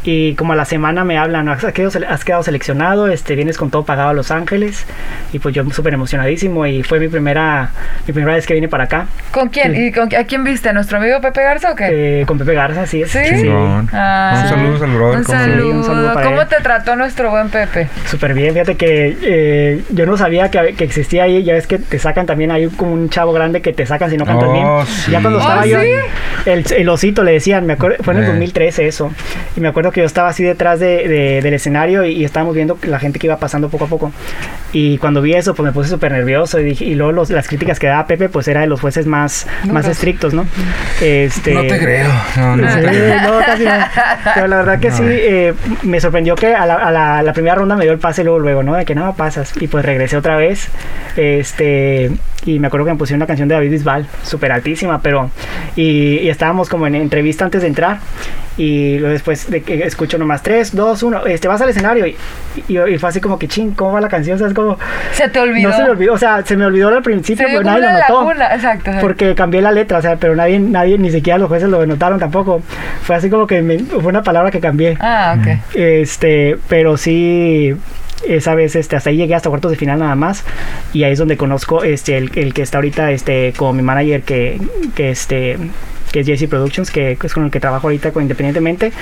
Y 0.03 0.35
como 0.35 0.55
a 0.55 0.57
la 0.57 0.65
semana 0.65 1.05
me 1.05 1.19
hablan, 1.19 1.49
has 1.49 1.65
quedado, 1.73 1.93
has 2.09 2.25
quedado 2.25 2.43
seleccionado, 2.43 3.09
este, 3.09 3.35
vienes 3.35 3.59
con 3.59 3.71
todo 3.71 3.85
pagado 3.85 4.09
a 4.11 4.13
Los 4.15 4.31
Ángeles. 4.31 4.87
Y 5.33 5.39
pues 5.41 5.55
yo 5.55 5.69
súper 5.71 5.93
emocionadísimo. 5.95 6.67
Y 6.67 6.83
fue 6.83 6.99
mi 7.01 7.09
primera, 7.09 7.71
mi 8.07 8.13
primera 8.15 8.35
vez 8.35 8.47
que 8.47 8.55
vine 8.55 8.69
para 8.69 8.85
acá. 8.85 9.07
¿Con 9.31 9.49
quién? 9.51 9.75
Sí. 9.75 9.87
¿Y 9.87 9.93
con, 9.93 10.09
a 10.15 10.25
quién 10.25 10.43
viste? 10.45 10.71
¿A 10.71 10.73
nuestro 10.73 10.99
amigo 10.99 11.21
Pepe 11.21 11.43
Garza 11.43 11.73
o 11.73 11.77
qué? 11.77 12.21
eh, 12.21 12.25
con 12.27 12.39
Pepe 12.39 12.55
Garza, 12.55 12.85
es. 12.85 12.91
¿Sí? 12.91 13.19
Chingón. 13.29 13.89
Ah. 13.93 14.41
un 14.45 14.49
saludo 14.49 14.85
al 14.85 14.91
brother. 14.93 15.19
Un 15.19 15.25
saludo. 15.25 15.71
un 15.71 15.85
saludo 15.85 16.15
para 16.15 16.27
¿Cómo 16.27 16.43
él. 16.43 16.49
te 16.49 16.57
trató 16.63 16.97
nuestro 16.97 17.31
buen 17.31 17.51
Pepe? 17.51 17.89
Súper 18.07 18.33
bien, 18.35 18.53
fíjate 18.55 18.77
que 18.77 19.17
eh, 19.23 19.83
yo 19.91 20.07
no 20.07 20.17
sabía 20.17 20.51
que, 20.51 20.75
que 20.75 20.85
existía 20.85 21.25
ahí, 21.25 21.43
ya 21.45 21.53
ves 21.55 21.67
que 21.67 21.79
te 21.79 21.99
sacan 21.99 22.25
también, 22.27 22.51
hay 22.51 22.69
como 22.69 22.93
un 22.93 23.11
chavo 23.11 23.33
grande 23.33 23.61
que 23.61 23.73
te 23.73 23.85
sacan 23.87 24.09
si 24.11 24.17
no 24.17 24.25
cantas 24.25 24.49
Oh, 24.49 24.53
bien. 24.53 24.87
sí. 24.87 25.11
Ya 25.11 25.21
cuando 25.21 25.39
¿Oh, 25.39 25.43
estaba 25.43 25.67
yo, 25.67 25.81
sí? 25.81 25.89
el, 26.47 26.65
el 26.77 26.89
osito 26.89 27.23
le 27.23 27.33
decían, 27.33 27.67
me 27.67 27.75
acuerdo, 27.75 28.03
fue 28.03 28.15
en 28.15 28.21
el 28.21 28.25
Eh. 28.25 28.29
2013 28.29 28.87
eso, 28.87 29.13
y 29.57 29.61
me 29.61 29.69
acuerdo 29.69 29.90
que 29.93 30.01
yo 30.01 30.07
estaba 30.07 30.29
así 30.29 30.43
detrás 30.45 30.81
de, 30.81 31.09
de- 31.09 31.41
del 31.43 31.55
escenario 31.55 32.05
y, 32.05 32.13
y 32.13 32.25
estábamos 32.25 32.55
viendo 32.55 32.79
la 32.83 32.99
gente 32.99 33.19
que 33.19 33.27
iba 33.27 33.37
pasando 33.39 33.69
poco 33.69 33.85
a 33.85 33.89
poco. 33.89 34.13
Y 34.73 34.99
cuando 34.99 35.21
vi 35.23 35.35
eso, 35.35 35.55
pues 35.55 35.67
me 35.67 35.73
puse 35.73 35.89
súper 35.91 36.13
nervioso 36.13 36.61
y, 36.61 36.65
dije, 36.65 36.85
y 36.85 36.95
luego 36.95 37.13
los- 37.13 37.31
las 37.31 37.49
críticas 37.49 37.79
que 37.79 37.87
daba 37.89 38.07
Pepe, 38.07 38.29
pues 38.29 38.47
era 38.49 38.61
de 38.61 38.67
los 38.67 38.81
jueces 38.81 39.07
más, 39.07 39.47
más 39.71 39.87
estrictos, 39.89 40.33
¿no? 40.35 40.47
Este, 41.01 41.55
No 41.55 41.63
te 41.63 41.79
creo. 41.79 42.09
No, 42.37 42.57
no 42.57 42.69
Sí, 42.69 42.81
te 42.81 42.87
creo. 42.89 43.21
no, 43.23 43.39
casi 43.45 43.65
no. 43.65 43.71
Pero 44.35 44.47
la 44.47 44.57
verdad 44.57 44.79
que 44.81 44.91
sí, 44.93 45.03
eh, 45.07 45.55
me 45.83 46.01
sorprendió 46.01 46.35
que 46.37 46.55
a 46.55 46.67
la, 46.67 46.75
a 46.75 46.91
la- 46.91 47.23
la 47.23 47.33
primera 47.33 47.55
ronda 47.57 47.77
me 47.77 47.85
dio 47.85 47.93
el 47.93 47.99
pase 47.99 48.23
luego, 48.25 48.39
luego, 48.39 48.63
¿no? 48.63 48.75
De 48.75 48.85
que 48.85 48.95
no 48.95 49.15
pasas. 49.15 49.53
Y 49.61 49.67
pues 49.69 49.85
regresé 49.85 50.17
otra 50.17 50.37
vez. 50.37 50.69
Este, 51.17 52.11
y 52.47 52.59
me 52.59 52.67
acuerdo 52.69 52.87
que 52.87 52.93
me 52.93 52.99
pusieron 52.99 53.19
una 53.19 53.27
canción 53.27 53.49
de 53.49 53.55
David 53.55 53.71
Bisbal, 53.71 54.07
súper 54.23 54.53
altísima, 54.53 55.01
pero. 55.03 55.31
Y, 55.77 56.19
y 56.19 56.29
estábamos 56.29 56.69
como 56.69 56.87
en 56.87 56.95
entrevista 56.95 57.45
antes 57.45 57.63
de 57.63 57.69
entrar. 57.69 57.99
Y 58.61 58.99
luego 58.99 59.15
después 59.15 59.51
de 59.51 59.63
que 59.63 59.85
escucho 59.85 60.19
nomás 60.19 60.43
3, 60.43 60.75
2, 60.77 61.03
1, 61.03 61.27
este, 61.27 61.49
vas 61.49 61.63
al 61.63 61.71
escenario 61.71 62.07
y, 62.07 62.15
y, 62.69 62.79
y 62.79 62.99
fue 62.99 63.09
así 63.09 63.19
como 63.19 63.39
que 63.39 63.49
ching, 63.49 63.71
¿cómo 63.73 63.93
va 63.93 64.03
la 64.03 64.09
canción? 64.09 64.35
O 64.35 64.39
sea, 64.39 64.49
es 64.49 64.53
como... 64.55 64.77
Se 65.13 65.29
te 65.31 65.41
olvidó. 65.41 65.71
No 65.71 65.77
se 65.77 65.83
me 65.83 65.89
olvidó, 65.89 66.13
o 66.13 66.19
sea, 66.19 66.45
se 66.45 66.57
me 66.59 66.67
olvidó 66.67 66.89
al 66.89 67.03
principio, 67.03 67.47
Se 67.47 67.53
pero 67.53 67.65
nadie 67.65 67.83
lo 67.83 67.93
notó. 67.93 68.25
laguna, 68.25 68.55
exacto. 68.55 68.91
Porque 69.01 69.35
cambié 69.35 69.63
la 69.63 69.73
letra, 69.73 69.97
o 69.99 70.03
sea, 70.03 70.17
pero 70.17 70.37
nadie, 70.37 70.59
nadie, 70.61 70.99
ni 70.99 71.11
siquiera 71.11 71.39
los 71.39 71.49
jueces 71.49 71.71
lo 71.71 71.87
notaron 71.87 72.19
tampoco. 72.19 72.61
Fue 73.03 73.17
así 73.17 73.31
como 73.31 73.47
que 73.47 73.63
me- 73.63 73.79
fue 73.79 74.07
una 74.07 74.23
palabra 74.23 74.51
que 74.51 74.61
cambié. 74.61 74.97
Ah, 75.01 75.37
ok. 75.41 75.75
Este, 75.75 76.59
pero 76.69 76.99
sí, 76.99 77.75
esa 78.29 78.55
vez 78.55 78.77
este, 78.77 78.95
hasta 78.97 79.09
ahí 79.09 79.17
llegué 79.17 79.35
hasta 79.35 79.49
cuartos 79.49 79.71
de 79.71 79.79
final 79.79 79.99
nada 80.01 80.15
más. 80.17 80.45
Y 80.93 81.05
ahí 81.05 81.13
es 81.13 81.19
donde 81.19 81.39
conozco 81.39 81.83
este, 81.83 82.19
el, 82.19 82.31
el 82.35 82.53
que 82.53 82.61
está 82.61 82.77
ahorita 82.79 83.11
este, 83.13 83.55
como 83.57 83.73
mi 83.73 83.83
manager 83.83 84.21
que, 84.23 84.61
que 84.95 85.11
este 85.11 85.57
que 86.13 86.21
es 86.21 86.27
JC 86.27 86.49
Productions, 86.49 86.91
que 86.91 87.17
es 87.23 87.33
con 87.35 87.45
el 87.45 87.51
que 87.51 87.61
trabajo 87.61 87.87
ahorita 87.87 88.13
con- 88.13 88.23
independientemente, 88.23 88.93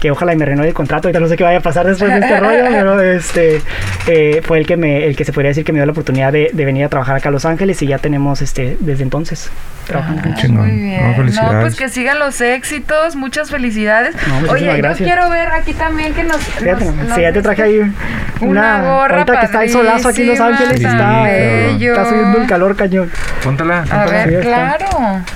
que 0.00 0.10
ojalá 0.10 0.32
y 0.32 0.36
me 0.36 0.44
renueve 0.44 0.68
el 0.68 0.74
contrato, 0.74 1.08
ahorita 1.08 1.20
no 1.20 1.28
sé 1.28 1.36
qué 1.36 1.44
vaya 1.44 1.58
a 1.58 1.62
pasar 1.62 1.86
después 1.86 2.10
de 2.12 2.18
este 2.20 2.40
rollo, 2.40 2.64
pero 2.70 3.00
este 3.00 3.60
eh, 4.06 4.40
fue 4.44 4.58
el 4.58 4.66
que 4.66 4.76
me, 4.76 5.06
el 5.06 5.16
que 5.16 5.24
se 5.24 5.32
podría 5.32 5.50
decir 5.50 5.64
que 5.64 5.72
me 5.72 5.78
dio 5.78 5.86
la 5.86 5.92
oportunidad 5.92 6.32
de, 6.32 6.50
de 6.52 6.64
venir 6.64 6.84
a 6.84 6.88
trabajar 6.88 7.16
acá 7.16 7.28
a 7.28 7.32
Los 7.32 7.44
Ángeles 7.44 7.80
y 7.82 7.86
ya 7.86 7.98
tenemos 7.98 8.40
este 8.42 8.76
desde 8.80 9.02
entonces 9.02 9.50
trabajando. 9.84 10.22
Ah, 10.30 10.34
chingón. 10.36 10.66
Muy 10.66 10.76
No, 10.76 10.82
bien. 10.82 11.10
No, 11.10 11.16
felicidades. 11.16 11.60
pues 11.60 11.76
que 11.76 11.88
sigan 11.88 12.18
los 12.18 12.40
éxitos. 12.40 13.16
Muchas 13.16 13.50
felicidades. 13.50 14.14
No, 14.26 14.50
Oye, 14.52 14.76
gracias. 14.76 14.98
yo 15.00 15.04
quiero 15.14 15.30
ver 15.30 15.48
aquí 15.48 15.72
también 15.74 16.12
que 16.14 16.24
nos. 16.24 16.38
Fíjate, 16.38 16.84
nos- 16.84 16.94
nomás, 16.94 17.06
nos 17.06 17.14
sí, 17.16 17.22
ya 17.22 17.32
te 17.32 17.42
traje 17.42 17.62
ahí 17.62 17.92
Una 18.40 18.80
gorra 18.82 19.14
ahorita 19.18 19.40
que 19.40 19.46
está 19.46 19.62
el 19.64 19.70
solazo 19.70 20.08
aquí 20.08 20.22
en 20.22 20.28
Los 20.28 20.40
Ángeles, 20.40 20.82
tan 20.82 20.92
está, 20.92 21.22
bello. 21.22 21.92
está 21.94 22.08
subiendo 22.08 22.38
el 22.40 22.46
calor 22.46 22.76
cañón. 22.76 23.10
Póntala. 23.42 23.84
A 23.90 24.04
ver, 24.06 24.28
Sí, 24.30 24.36
claro. 24.48 24.86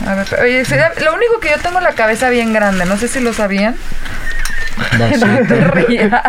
A 0.06 0.14
ver, 0.14 0.26
oye, 0.42 0.64
sí, 0.64 0.74
lo 1.04 1.14
único 1.14 1.40
que 1.40 1.50
yo 1.50 1.58
tengo 1.62 1.80
la 1.80 1.92
cabeza 1.92 2.28
bien 2.30 2.52
grande, 2.52 2.84
no 2.86 2.96
sé 2.96 3.08
si 3.08 3.20
lo 3.20 3.32
sabían. 3.32 3.74
Va, 5.00 5.08
sí. 5.14 5.20
No 5.24 5.38
te 5.46 5.60
rías. 5.64 6.22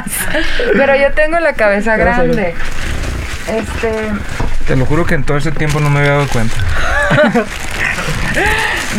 Pero 0.75 0.95
yo 0.95 1.11
tengo 1.13 1.39
la 1.39 1.53
cabeza 1.53 1.97
grande. 1.97 2.53
Este. 3.47 3.91
Te 4.67 4.75
lo 4.75 4.85
juro 4.85 5.05
que 5.05 5.15
en 5.15 5.23
todo 5.23 5.37
ese 5.37 5.51
tiempo 5.51 5.79
no 5.79 5.89
me 5.89 5.99
había 5.99 6.11
dado 6.11 6.27
cuenta. 6.27 6.55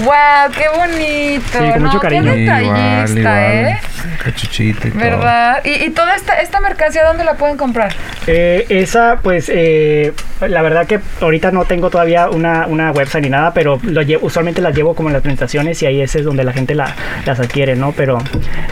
¡Wow! 0.04 0.52
¡Qué 0.56 0.66
bonito! 0.76 1.58
Sí, 1.58 1.70
con 1.72 1.82
mucho 1.82 1.94
no, 1.94 2.00
cariño. 2.00 2.32
Qué 2.32 2.38
detallista, 2.40 3.52
¿eh? 3.54 3.78
Cachuchita 4.24 4.88
y 4.88 4.90
todo. 4.92 5.00
¿Verdad? 5.02 5.60
¿Y, 5.64 5.84
y 5.84 5.90
toda 5.90 6.14
esta, 6.14 6.40
esta 6.40 6.60
mercancía 6.60 7.04
dónde 7.04 7.24
la 7.24 7.34
pueden 7.34 7.56
comprar? 7.56 7.92
Eh, 8.26 8.66
esa, 8.68 9.18
pues, 9.22 9.50
eh, 9.52 10.12
la 10.40 10.62
verdad 10.62 10.86
que 10.86 11.00
ahorita 11.20 11.50
no 11.50 11.64
tengo 11.64 11.90
todavía 11.90 12.30
una, 12.30 12.66
una 12.66 12.92
website 12.92 13.24
ni 13.24 13.30
nada, 13.30 13.52
pero 13.52 13.78
lo 13.82 14.00
usualmente 14.22 14.62
las 14.62 14.74
llevo 14.74 14.94
como 14.94 15.08
en 15.08 15.14
las 15.14 15.22
presentaciones 15.22 15.82
y 15.82 15.86
ahí 15.86 16.00
ese 16.00 16.20
es 16.20 16.24
donde 16.24 16.44
la 16.44 16.52
gente 16.52 16.74
la- 16.74 16.94
las 17.26 17.38
adquiere, 17.40 17.76
¿no? 17.76 17.92
Pero 17.92 18.18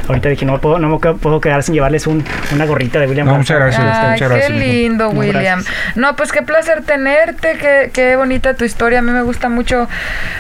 ahorita 0.09 0.29
dije, 0.31 0.47
no, 0.47 0.59
puedo, 0.61 0.79
no 0.79 0.89
me 0.89 0.99
puedo 1.15 1.41
quedar 1.41 1.63
sin 1.63 1.75
llevarles 1.75 2.07
un, 2.07 2.25
una 2.55 2.65
gorrita 2.65 2.99
de 3.01 3.07
William 3.07 3.27
No, 3.27 3.35
muchas 3.37 3.59
gracias. 3.59 3.83
Ay, 3.83 4.11
muchas 4.13 4.19
qué 4.21 4.35
gracias, 4.35 4.51
mijo. 4.53 4.65
lindo, 4.73 5.05
No, 5.13 5.19
William. 5.21 5.61
gracias. 5.63 5.97
No, 5.97 6.17
pues 6.17 6.33
qué 6.33 6.43
placer 6.43 6.85
tenerte, 6.85 7.57
qué, 7.61 7.91
qué 7.93 8.17
bonita 8.17 8.55
tu 8.55 8.65
historia. 8.65 9.01
A 9.01 9.03
mí 9.03 9.11
me 9.11 9.23
gusta 9.23 9.49
mucho, 9.49 9.89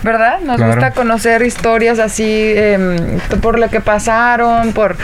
¿verdad? 0.02 0.38
Nos 0.40 0.56
Claro. 0.56 0.67
Gusta 0.68 0.90
conocer 0.92 1.42
historias 1.42 1.98
así, 1.98 2.52
em, 2.56 3.18
por 3.40 3.58
lo 3.58 3.68
que 3.68 3.80
pasaron, 3.80 4.72
por 4.72 4.96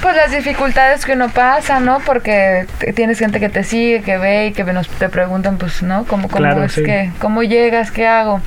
pues 0.00 0.16
las 0.16 0.30
dificultades 0.30 1.04
que 1.04 1.12
uno 1.12 1.28
pasa, 1.28 1.80
¿no? 1.80 2.00
Porque 2.04 2.66
tienes 2.94 3.18
gente 3.18 3.40
que 3.40 3.48
te 3.48 3.64
sigue, 3.64 4.02
que 4.02 4.18
ve 4.18 4.48
y 4.48 4.52
que 4.52 4.64
nos 4.64 4.88
te 4.88 5.08
preguntan, 5.08 5.58
pues, 5.58 5.82
¿no? 5.82 6.04
¿Cómo, 6.04 6.28
cómo 6.28 6.38
Claro, 6.38 6.64
es 6.64 6.72
sí. 6.72 6.82
que, 6.82 7.10
cómo 7.18 7.42
llegas, 7.42 7.90
qué 7.90 8.06
hago? 8.06 8.40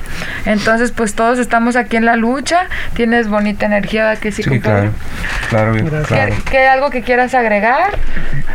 Entonces, 0.46 0.92
pues 0.92 1.14
todos 1.14 1.38
estamos 1.38 1.76
aquí 1.76 1.96
en 1.96 2.04
la 2.04 2.16
lucha. 2.16 2.68
Tienes 2.94 3.28
bonita 3.28 3.66
energía, 3.66 4.06
¿verdad 4.06 4.20
que 4.20 4.32
sí, 4.32 4.42
Sí, 4.42 4.60
claro. 4.60 4.90
Claro, 5.50 5.72
claro. 5.72 6.04
¿Qué, 6.08 6.50
qué 6.50 6.66
algo 6.66 6.90
que 6.90 7.02
quieras 7.02 7.34
agregar? 7.34 7.98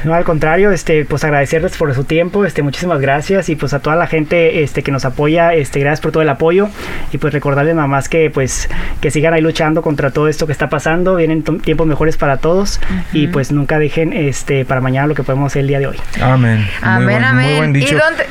No, 0.04 0.14
al 0.14 0.24
contrario, 0.24 0.72
este, 0.72 1.06
pues 1.06 1.24
agradecerles 1.24 1.78
por 1.78 1.94
su 1.94 2.04
tiempo, 2.04 2.46
este, 2.46 2.62
muchísimas 2.62 3.00
gracias 3.00 3.50
y 3.50 3.56
pues 3.56 3.74
a 3.74 3.80
toda 3.80 3.96
la 3.96 4.08
gente, 4.08 4.64
este, 4.64 4.84
que 4.84 4.92
nos 4.92 5.06
apoya, 5.06 5.54
este, 5.54 5.80
gracias 5.80 6.02
por 6.02 6.12
todo 6.12 6.24
el 6.24 6.30
apoyo 6.30 6.70
y 7.12 7.18
pues 7.18 7.34
recordarles 7.34 7.76
nada 7.76 7.88
más 7.88 8.10
que, 8.10 8.30
pues, 8.30 8.70
que 9.02 9.12
sigan 9.12 9.34
ahí 9.34 9.42
luchando 9.42 9.82
contra 9.82 10.12
todo 10.12 10.28
esto 10.28 10.46
que 10.46 10.52
está 10.52 10.70
pasando, 10.70 11.16
vienen 11.16 11.44
tiempos 11.44 11.88
mejores 11.88 12.18
para 12.18 12.38
todos 12.38 12.80
y 13.14 13.28
pues 13.28 13.52
nunca 13.52 13.80
dejen, 13.80 14.14
este, 14.14 14.66
para 14.66 14.82
mañana 14.82 15.08
lo 15.08 15.16
que 15.16 15.24
podemos 15.24 15.52
hacer 15.52 15.62
el 15.62 15.68
día 15.68 15.80
de 15.80 15.88
hoy. 15.88 15.98
Amén. 16.22 16.58
Muy 16.60 16.68
Amén, 16.82 17.06
buen- 17.10 17.24
amén. 17.24 17.46
Muy 17.50 17.56
buen 17.58 17.74
dicho. 17.74 17.96
¿Y 17.96 17.98
dónde? 17.98 18.26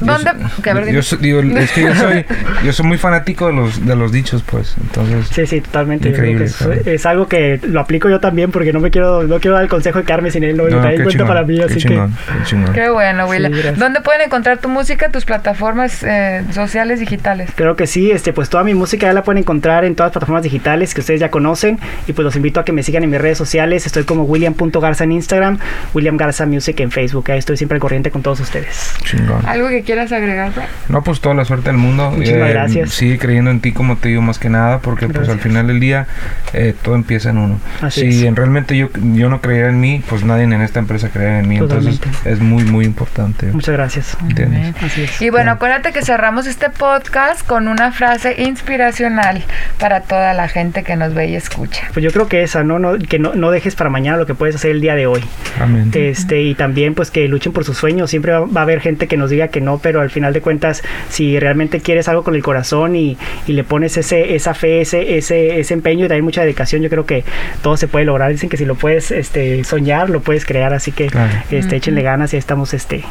Yo 0.00 0.06
dónde 0.12 0.30
so- 0.48 0.62
que, 0.62 0.70
a 0.70 0.74
ver, 0.74 0.84
yo 0.84 0.90
dime. 0.90 1.02
so- 1.02 1.16
digo, 1.16 1.40
es 1.40 1.70
que 1.72 1.82
yo 1.82 1.94
soy, 1.94 2.24
yo 2.64 2.72
soy 2.72 2.86
muy 2.86 2.98
fanático 2.98 3.46
de 3.46 3.52
los, 3.54 3.84
de 3.86 3.96
los 3.96 4.12
dichos, 4.12 4.42
pues. 4.42 4.74
Entonces, 4.80 5.26
Sí, 5.32 5.46
sí, 5.46 5.60
totalmente. 5.60 6.08
Yo 6.10 6.14
Increíble, 6.16 6.44
que 6.44 6.80
es, 6.80 6.86
es 6.86 7.06
algo 7.06 7.28
que 7.28 7.60
lo 7.62 7.80
aplico 7.80 8.08
yo 8.08 8.20
también 8.20 8.50
porque 8.50 8.72
no 8.72 8.80
me 8.80 8.90
quiero, 8.90 9.22
no 9.24 9.40
quiero 9.40 9.54
dar 9.54 9.62
el 9.64 9.68
consejo 9.70 9.98
de 10.00 10.04
quedarme 10.04 10.30
sin 10.30 10.44
él, 10.44 10.56
no, 10.56 10.64
no, 10.64 10.68
qué 10.68 10.76
traigo 10.76 10.88
en 10.88 11.02
cuenta 11.04 11.10
chingón, 11.12 11.28
para 11.28 11.42
mí, 11.44 11.58
qué 11.58 11.64
así 11.64 11.76
chingón, 11.78 12.14
qué 12.26 12.44
chingón. 12.44 12.72
Qué 12.74 12.88
bueno, 12.90 13.26
William. 13.26 13.52
gracias. 13.52 13.78
¿Dónde 13.78 14.00
pueden 14.00 14.20
encontrar 14.22 14.58
tu 14.58 14.68
música, 14.68 15.08
tus 15.10 15.24
plataformas 15.24 16.02
eh, 16.02 16.42
sociales 16.52 17.00
digitales? 17.00 17.50
Creo 17.54 17.76
que 17.76 17.86
sí, 17.86 18.10
este, 18.10 18.32
pues 18.32 18.48
toda 18.50 18.64
mi 18.64 18.74
música 18.74 19.06
ya 19.06 19.12
la 19.12 19.22
pueden 19.22 19.38
encontrar 19.38 19.84
en 19.84 19.94
todas 19.94 20.08
las 20.08 20.12
plataformas 20.14 20.42
digitales 20.42 20.94
que 20.94 21.00
ustedes 21.00 21.20
ya 21.20 21.30
conocen 21.30 21.78
y 22.06 22.12
pues 22.12 22.24
los 22.24 22.36
invito 22.36 22.60
a 22.60 22.64
que 22.64 22.72
me 22.72 22.82
sigan 22.82 23.02
en 23.04 23.10
mis 23.10 23.20
redes 23.20 23.38
sociales. 23.38 23.86
Estoy 23.86 23.95
como 24.04 24.24
William.garza 24.24 25.04
en 25.04 25.12
Instagram, 25.12 25.58
William 25.94 26.16
Garza 26.16 26.46
Music 26.46 26.78
en 26.80 26.90
Facebook. 26.90 27.30
Ahí 27.30 27.38
estoy 27.38 27.56
siempre 27.56 27.76
al 27.76 27.80
corriente 27.80 28.10
con 28.10 28.22
todos 28.22 28.40
ustedes. 28.40 28.94
Chingón. 29.04 29.44
¿Algo 29.46 29.68
que 29.68 29.82
quieras 29.82 30.12
agregar? 30.12 30.52
No, 30.88 31.02
pues 31.02 31.20
toda 31.20 31.34
la 31.34 31.44
suerte 31.44 31.68
del 31.68 31.78
mundo. 31.78 32.10
Eh, 32.12 32.16
Muchísimas 32.16 32.50
gracias. 32.50 32.90
Sigue 32.90 33.18
creyendo 33.18 33.50
en 33.50 33.60
ti, 33.60 33.72
como 33.72 33.96
te 33.96 34.08
digo, 34.08 34.22
más 34.22 34.38
que 34.38 34.48
nada, 34.48 34.78
porque 34.80 35.06
pues 35.06 35.20
al 35.20 35.24
Gracias. 35.24 35.42
final 35.42 35.66
del 35.66 35.80
día 35.80 36.06
eh, 36.52 36.74
todo 36.82 36.94
empieza 36.94 37.30
en 37.30 37.38
uno. 37.38 37.60
Así 37.80 38.12
si 38.12 38.20
es. 38.20 38.24
en 38.24 38.36
realmente 38.36 38.76
yo, 38.76 38.88
yo 39.14 39.28
no 39.28 39.40
creyera 39.40 39.68
en 39.68 39.80
mí, 39.80 40.02
pues 40.08 40.24
nadie 40.24 40.44
en 40.44 40.52
esta 40.54 40.78
empresa 40.78 41.08
creería 41.10 41.40
en 41.40 41.48
mí. 41.48 41.56
Entonces 41.56 41.98
Totalmente. 41.98 42.30
es 42.30 42.40
muy, 42.40 42.64
muy 42.64 42.84
importante. 42.84 43.46
Muchas 43.46 43.74
gracias. 43.74 44.16
¿Entiendes? 44.20 44.74
Así 44.82 45.02
es. 45.02 45.22
Y 45.22 45.30
bueno, 45.30 45.52
acuérdate 45.52 45.92
que 45.92 46.02
cerramos 46.02 46.46
este 46.46 46.70
podcast 46.70 47.46
con 47.46 47.68
una 47.68 47.92
frase 47.92 48.34
inspiracional 48.42 49.42
para 49.78 50.00
toda 50.00 50.34
la 50.34 50.48
gente 50.48 50.82
que 50.82 50.96
nos 50.96 51.14
ve 51.14 51.28
y 51.28 51.36
escucha. 51.36 51.88
Pues 51.92 52.04
yo 52.04 52.10
creo 52.10 52.28
que 52.28 52.42
esa, 52.42 52.64
¿no? 52.64 52.78
no 52.78 52.98
que 52.98 53.18
no, 53.18 53.34
no 53.34 53.50
dejes 53.50 53.74
para 53.74 53.85
mañana 53.90 54.16
lo 54.16 54.26
que 54.26 54.34
puedes 54.34 54.54
hacer 54.56 54.70
el 54.72 54.80
día 54.80 54.94
de 54.94 55.06
hoy. 55.06 55.20
Amén. 55.60 55.90
Este, 55.94 56.42
y 56.42 56.54
también 56.54 56.94
pues 56.94 57.10
que 57.10 57.26
luchen 57.28 57.52
por 57.52 57.64
sus 57.64 57.76
sueños. 57.76 58.10
Siempre 58.10 58.32
va, 58.32 58.40
va 58.40 58.60
a 58.60 58.64
haber 58.64 58.80
gente 58.80 59.06
que 59.08 59.16
nos 59.16 59.30
diga 59.30 59.48
que 59.48 59.60
no, 59.60 59.78
pero 59.78 60.00
al 60.00 60.10
final 60.10 60.32
de 60.32 60.40
cuentas, 60.40 60.82
si 61.08 61.38
realmente 61.38 61.80
quieres 61.80 62.08
algo 62.08 62.22
con 62.24 62.34
el 62.34 62.42
corazón 62.42 62.96
y, 62.96 63.16
y 63.46 63.52
le 63.52 63.64
pones 63.64 63.96
ese, 63.96 64.34
esa 64.34 64.54
fe, 64.54 64.80
ese, 64.80 65.16
ese, 65.18 65.60
ese 65.60 65.74
empeño 65.74 66.04
y 66.04 66.08
también 66.08 66.24
mucha 66.24 66.42
dedicación, 66.42 66.82
yo 66.82 66.90
creo 66.90 67.06
que 67.06 67.24
todo 67.62 67.76
se 67.76 67.88
puede 67.88 68.04
lograr. 68.04 68.30
Dicen 68.30 68.48
que 68.48 68.56
si 68.56 68.64
lo 68.64 68.74
puedes 68.74 69.10
este, 69.10 69.64
soñar, 69.64 70.10
lo 70.10 70.20
puedes 70.20 70.44
crear. 70.44 70.72
Así 70.74 70.92
que 70.92 71.06
Claro. 71.06 71.32
este, 71.50 71.76
échenle 71.76 72.02
ganas 72.02 72.32
y 72.32 72.36
ahí 72.36 72.38
estamos 72.38 72.74
este, 72.74 73.02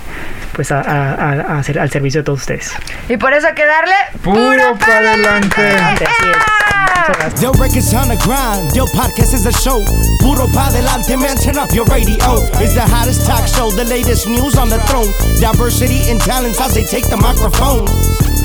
pues 0.56 0.72
a, 0.72 0.80
a- 0.82 1.13
a- 1.13 1.60
hacer, 1.60 1.78
al 1.80 1.89
servicio 1.91 2.22
de 2.22 2.26
todos 2.26 2.39
ustedes. 2.41 2.72
Y 3.10 3.18
por 3.18 3.34
eso 3.34 3.48
hay 3.48 3.54
que 3.56 3.65
darle 3.65 3.94
Puro 4.24 4.78
para 4.80 5.00
adelante. 5.00 5.62
Así 5.68 6.04
es. 6.04 7.41
Records 7.60 7.94
on 7.94 8.08
the 8.10 8.15
grind, 8.26 8.74
yo 8.74 8.86
podcast 8.88 9.34
is 9.34 9.46
a 9.46 9.52
show. 9.52 9.84
Puro 10.22 10.48
pa 10.54 10.70
delante, 10.72 11.15
man, 11.18 11.38
turn 11.38 11.58
up 11.58 11.70
your 11.72 11.86
radio. 11.88 12.15
It's 12.60 12.74
the 12.74 12.82
hottest 12.82 13.26
talk 13.28 13.46
show, 13.48 13.70
the 13.72 13.84
latest 13.86 14.28
news 14.28 14.56
on 14.58 14.70
the 14.70 14.80
throne. 14.88 15.08
Diversity 15.39 16.10
and 16.10 16.20
talents 16.22 16.60
as 16.60 16.74
they 16.74 16.84
take 16.84 17.08
the 17.10 17.18
microphone. 17.18 17.86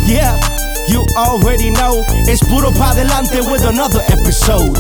Yeah, 0.07 0.37
you 0.89 1.05
already 1.17 1.71
know. 1.71 2.05
It's 2.29 2.43
Puro 2.45 2.71
pa 2.73 2.93
delante 2.95 3.41
with 3.51 3.65
another 3.65 4.03
episode. 4.13 4.77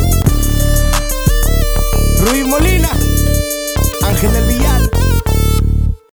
Rui 2.20 2.44
Molina, 2.44 2.88
Ángel 4.04 4.32
del 4.32 4.44
Villar. 4.46 4.79